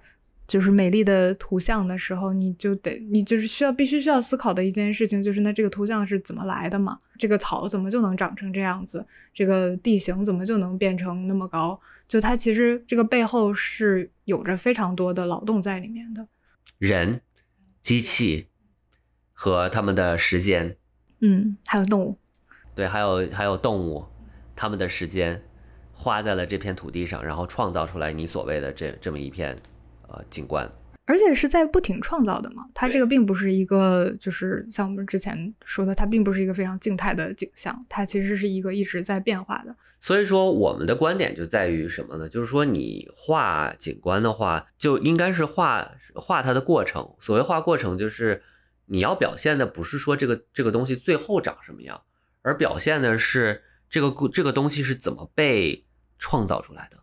[0.47, 6.97] 就是美丽的图像的时候，你就得，你就是需要必须需要思考的一件事情，就是那这个图像是怎么来的嘛？
[7.17, 9.05] 这个草怎么就能长成这样子？
[9.33, 11.79] 这个地形怎么就能变成那么高？
[12.07, 16.27] 就它其实这个背后是有着非常多的劳动在里面的。
[16.77, 17.21] 人、
[17.81, 18.47] 机器、
[19.33, 20.77] 和他们的时间，
[21.21, 22.19] 嗯，还有动物，
[22.75, 24.05] 对，还有还有动物，
[24.55, 25.41] 他们的时间
[25.93, 29.57] 花在了这片土地上，然后创造出来你所谓的这这么一片
[30.07, 30.69] 呃景观。
[31.07, 39.75] 而且是在不停创造的嘛，它这个并不是一个，就是像我们之前说的，它并不是一个非常静态的景象，它其实是一个一直在变化的。
[40.01, 42.27] 所以说，我们的观点就在于什么呢？
[42.27, 47.15] 就是说，你画景观的话，就应该是画画它的过程。
[47.19, 48.41] 所谓画过程，就是
[48.87, 52.01] 你要表现的不是说这个这个东西最后长什么样，
[52.45, 55.85] 而表现的是这个这个东西是怎么被
[56.17, 56.99] 创造出来的。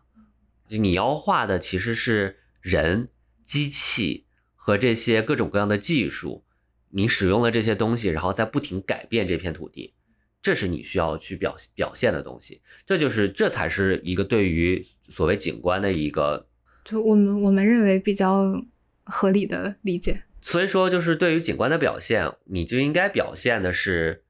[0.67, 3.09] 就你要画的其实是人。
[3.45, 4.25] 机器
[4.55, 6.45] 和这些各种各样的技术，
[6.91, 9.93] 你使用了这些东西，然后在不停改变这片土地，
[10.41, 12.61] 这是你需要去表表现的东西。
[12.85, 16.47] 这就是这才是一个对于所谓景观的一个，
[16.85, 18.63] 就我们我们认为比较
[19.03, 20.23] 合理的理解。
[20.41, 24.23] 所以说，就是对于景观的表现，你就应该表现的是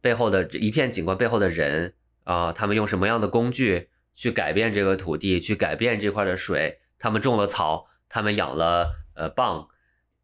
[0.00, 1.94] 背后的这一片景观背后的人
[2.24, 7.88] 啊，他们用什么样的工具去改变这个土地，去改变这块的水，他们种了草。
[8.12, 9.68] 他们养了呃蚌，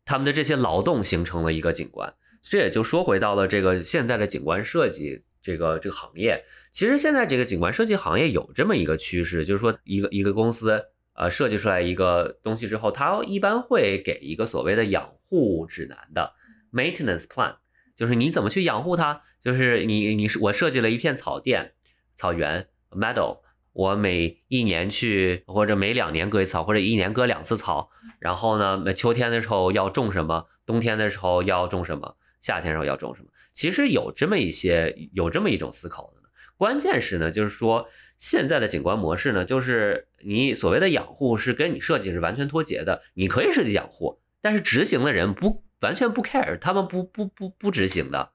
[0.05, 2.13] 他们的这些劳动形成了一个景观，
[2.43, 6.45] 这也就说回到了这个现在的景观设计这个这个行业。
[6.73, 16.35] 其实现在这个景观设计行业有这么一个趋势，就是说一个一个公司呃设计出来一个东西之后，它一般会给一个所谓的养护指南的
[16.73, 17.55] maintenance plan，
[17.95, 21.75] 就是你怎么去养护它，就是你你是我设计了一片草甸
[22.17, 23.39] 草原 meadow。
[23.73, 27.91] 我每一年去，或者每两年割一次草，或者一年割两次草。
[28.19, 33.29] 然后呢，每秋天的时候要种什么，冬天的时候要种什么，夏天时候要种什么。
[33.53, 36.29] 其实有这么一些，有这么一种思考的。
[36.57, 37.87] 关键是呢，就是说
[38.19, 43.03] 现在的景观模式呢，就是你所谓的养护是跟你设计是完全脱节的。
[43.15, 48.31] 你可以设计养护，但是执行的人不完全不 care，他们不不不不执行的，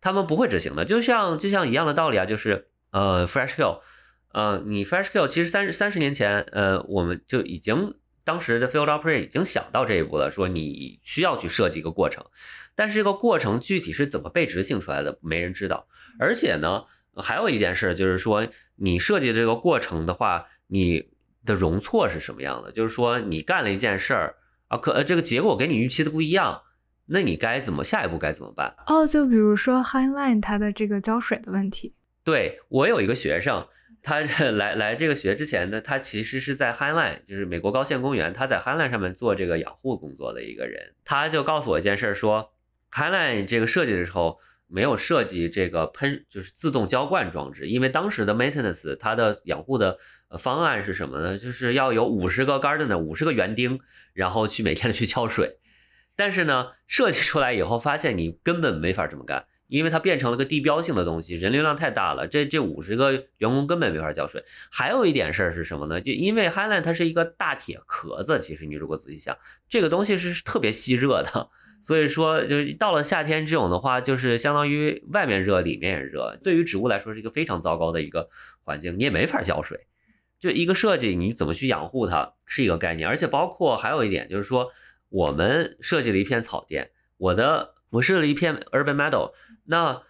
[0.00, 0.84] 他们不会执行的。
[0.84, 3.80] 就像就像一样的道理啊，就是呃，Fresh kill，。
[4.32, 7.94] 呃，你 fresh kill 其实三三十年前，呃，我们就已经
[8.24, 12.22] 当时的 Field Operator 已经想到这一步了，说你需要去设计一个过程，
[12.74, 15.88] 但是这个过程具体是怎么被执行出来的，没人知道。
[16.18, 16.84] 而且呢，
[17.16, 18.46] 还有一件事就是说，
[18.76, 21.08] 你设计这个过程的话，你
[21.46, 22.70] 的容错是什么样的？
[22.70, 24.36] 就是说，你干了一件事儿
[24.68, 26.60] 啊，可呃这个结果跟你预期的不一样，
[27.08, 28.74] 那你该怎么下一步该怎么办？
[28.86, 31.94] 哦，就比如说 Highline 它的这个浇水的问题。
[32.22, 33.66] 对我有一个学生。
[34.00, 34.20] 他
[34.52, 40.94] 来来这个学之前呢，他其实是在 Highline，就是美国高线公园，他在 Highline 上面做这个养护工作的一个人。
[41.04, 42.52] 他就告诉我一件事，说
[42.92, 44.38] Highline 这个设计的时候
[44.68, 49.98] 没有设计这个喷，就是自动浇灌装置，因为当时的 maintenance 它的养护的
[50.38, 51.36] 方案是什么呢？
[51.36, 53.80] 就是要有五十个 gardener，五十个园丁，
[54.14, 55.58] 然后去每天的去浇水。
[56.18, 59.46] 但是呢，设计出来以后发现你根本没法这么干。
[59.68, 64.42] 因为它变成了个地标性的东西，人流量太大了，这这五十个员工根本没法浇水。
[64.72, 66.00] 还有一点事儿是什么呢？
[66.00, 69.36] 就因为 Highland 它是一个大铁壳子，其实你如果仔细想，
[69.68, 71.50] 这个东西是特别吸热的，
[71.82, 78.30] 所以说就是到了夏天这种的话，就是相当于外面热，里面也热，对于植物来说是一个非常糟糕的一个
[78.62, 79.86] 环境，你也没法浇水。
[80.40, 84.70] 就一个设计，你怎么去养护它是一个概念，而且包括还有一点就是说，
[85.08, 89.32] 我们设计了一片草甸，我的我设了一片 Urban Meadow。
[89.64, 90.02] 那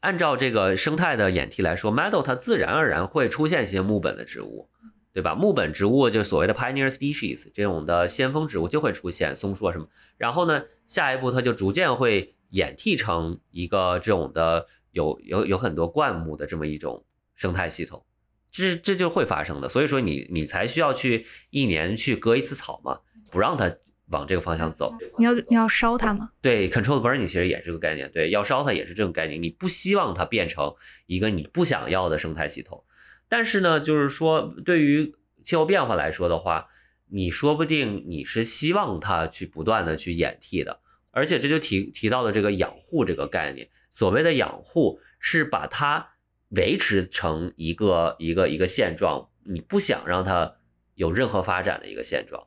[0.00, 4.68] 按照这个生态的演替来说，meadow 它自然而然会出现一些木本的植物，
[5.12, 5.34] 对吧？
[5.34, 9.88] 木本植物就所谓的 pioneer species 这种的先锋植物就会出现，松树啊什么。
[10.16, 17.04] 然后呢，下一步它就逐渐会演替成一个这种的有有有很多灌木的这么一种
[17.34, 18.04] 生态系统，
[18.50, 19.68] 这这就会发生的。
[19.68, 23.00] 所以说你你才需要去一年去割一次草嘛，
[23.30, 23.74] 不让它。
[24.08, 26.30] 往这个方向走，你要你要烧它吗？
[26.42, 29.40] 对，control burning 其实也是个概念，对，要烧它也是这种概念。
[29.40, 30.74] 你不希望它变成
[31.06, 32.84] 一个你不想要的生态系统，
[33.28, 36.68] 但是呢，就是说对于气候变化来说的话，
[37.08, 40.80] 你说不定你是希望它去不断的去演替的，
[41.10, 43.68] 而且这就提提到了这个养护这个概念。
[43.90, 46.08] 所谓的养护是把它
[46.50, 50.56] 维持成一个一个一个现状，你不想让它
[50.94, 52.46] 有任何发展的一个现状。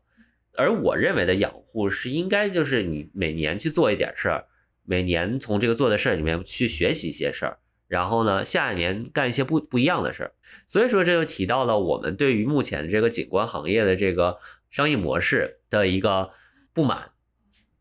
[0.58, 4.46] 而我认为的养护是应该就是你每年去做一点事儿，
[4.84, 10.34] 每年从这个做的事儿里面去学习一些事儿，然后呢，下一年干一些不不一样的事儿。
[10.68, 14.40] 所以说，这就提到了我们对于目前这个景观行业的这个
[14.70, 16.32] 商业模式的一个
[16.74, 17.12] 不满，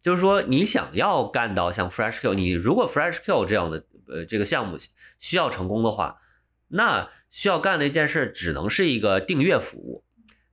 [0.03, 4.77] 就是说，你想要干到像 Fresh Q，你如果 Fresh Q 这样的呃这个项目
[5.19, 6.19] 需要成功的话，
[6.69, 10.05] 那需要干的一件事只能是一个订阅服务。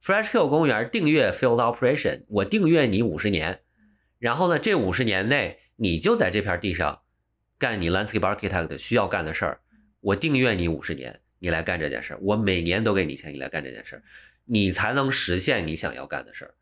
[0.04, 3.62] FreshQ 公园订阅 Field Operation，我订阅你五十年，
[4.20, 7.04] 然后呢，这五十年内你就在这片地上
[7.58, 9.62] 干你 landscape architect 需要干的事儿，
[10.02, 14.04] 我订阅你五十年，你来干这件事儿，我每年都给你钱，你来干这件事儿，
[14.44, 16.54] 你才能实现你想要干的事儿。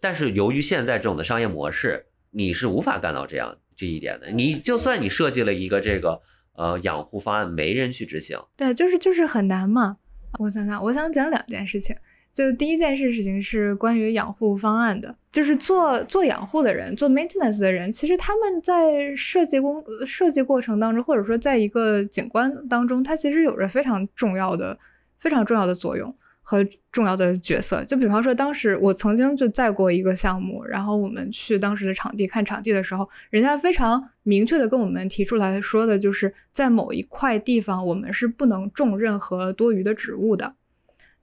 [0.00, 4.32] 但是由于现在这种的商业模式，你是无法干到这样这一点的。
[4.32, 6.20] 你就算你设计了一个这个
[6.54, 8.36] 呃养护方案，没人去执行。
[8.56, 9.98] 对，就是就是很难嘛。
[10.40, 11.94] 我想想，我想讲两件事情。
[12.38, 24.78] 就第一件事事情是关于养护方案的，就是做做养护的人，做 maintenance 的人，其实他们在设计工设计过程当中，或者说在一个景观当中，它其实有着非常重要的、
[25.18, 27.82] 非常重要的作用和重要的角色。
[27.82, 40.54] 就比方说，当时我曾经就在过一个项目，然后我们去当时的场地看场地的时候，人家非常明确的跟我们提出来说的就是在某一块地方，我们是不能种任何多余的植物的。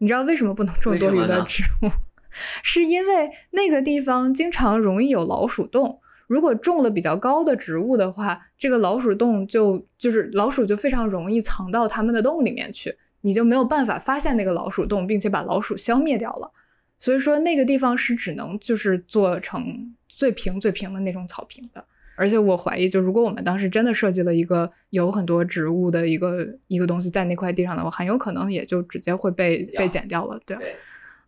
[0.06, 1.90] 你知道为什么不能种多余的植物？
[2.62, 6.00] 是因为那个地方经常容易有老鼠洞。
[6.28, 16.52] 如果种了比较高的植物的话，这个老鼠洞就就是老鼠就非常容易藏到它们的洞里面去，你就没有办法发现那个老鼠洞，并且把老鼠消灭掉了。
[17.00, 21.84] 所以说那个地方是只能就是做成最平最平的那种草坪的。
[22.16, 30.40] 而且我怀疑，就如果我们当时真的设计了一个有很多植物的一个一个东西在那块地上的话，很有可能也就直接会被被剪掉了。
[30.46, 30.58] 对，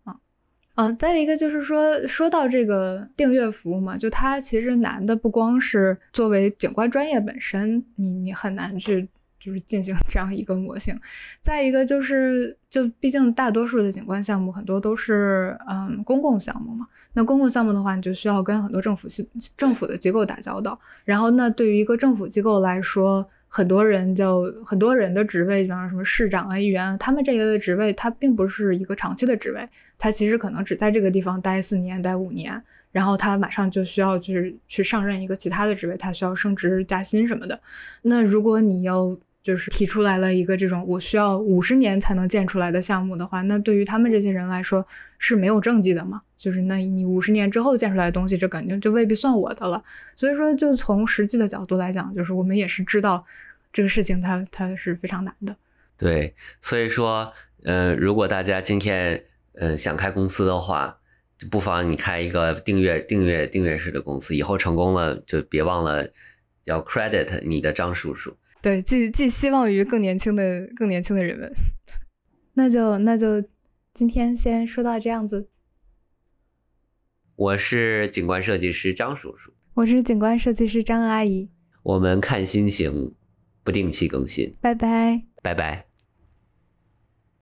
[0.05, 0.15] 嗯
[0.75, 9.07] 嗯，再一个就是说，说到这个订阅服务嘛，就它其实难的不光是作为景观专业本身，你你很难去。
[9.47, 10.93] 就是进行这样一个模型，
[11.41, 16.85] 再一个就是，就毕竟大多数的景观项目很多都是嗯公共项目嘛。
[17.13, 19.25] 那公共项目的话，你就需要跟很多政府系
[19.55, 20.77] 政府的机构打交道。
[21.05, 29.65] 然后，那对于一个政府机构来说，很多人就很多人的职位，比方说什么市长啊、议员，他们这个的职位，它并不是一个长期的职位，
[29.97, 37.57] 他其实可能只在这个地方待四年、待五年，然后他马上就需要去去上任一个其他的职位，他需要升职加薪什么的。
[38.01, 39.17] 那如果你要
[39.47, 44.85] 就是提出来了一个这种我需要五十年才能建出来的项目的话，那对于他们这些人来说
[45.17, 46.21] 是没有政绩的嘛？
[46.35, 49.81] 就是那你五十年之后建出来的东西，这感觉就未必算我的了。
[50.17, 53.25] 所以说，就从实际的角度来讲，就是我们也是知道
[53.71, 55.55] 这个事情它它是非常难的。
[55.95, 57.31] 对，所以说，
[57.63, 59.23] 呃，如果大家今天
[59.53, 60.97] 呃想开公司的话，
[61.37, 66.05] 就不妨你开一个订阅订阅订阅式的公司，以后成功了就别忘了
[66.65, 68.35] 要 credit 你的张叔叔。
[68.67, 71.49] 对，寄寄希望于更年轻的、更年轻的人们。
[72.55, 73.41] 那就那就
[73.93, 75.47] 今天先说到这样子。
[77.37, 81.49] 我是景观设计师张叔叔，我是景观设计师张阿姨。
[81.81, 83.15] 我们看心情，
[83.63, 84.53] 不定期更新。
[84.59, 85.86] 拜拜，拜拜。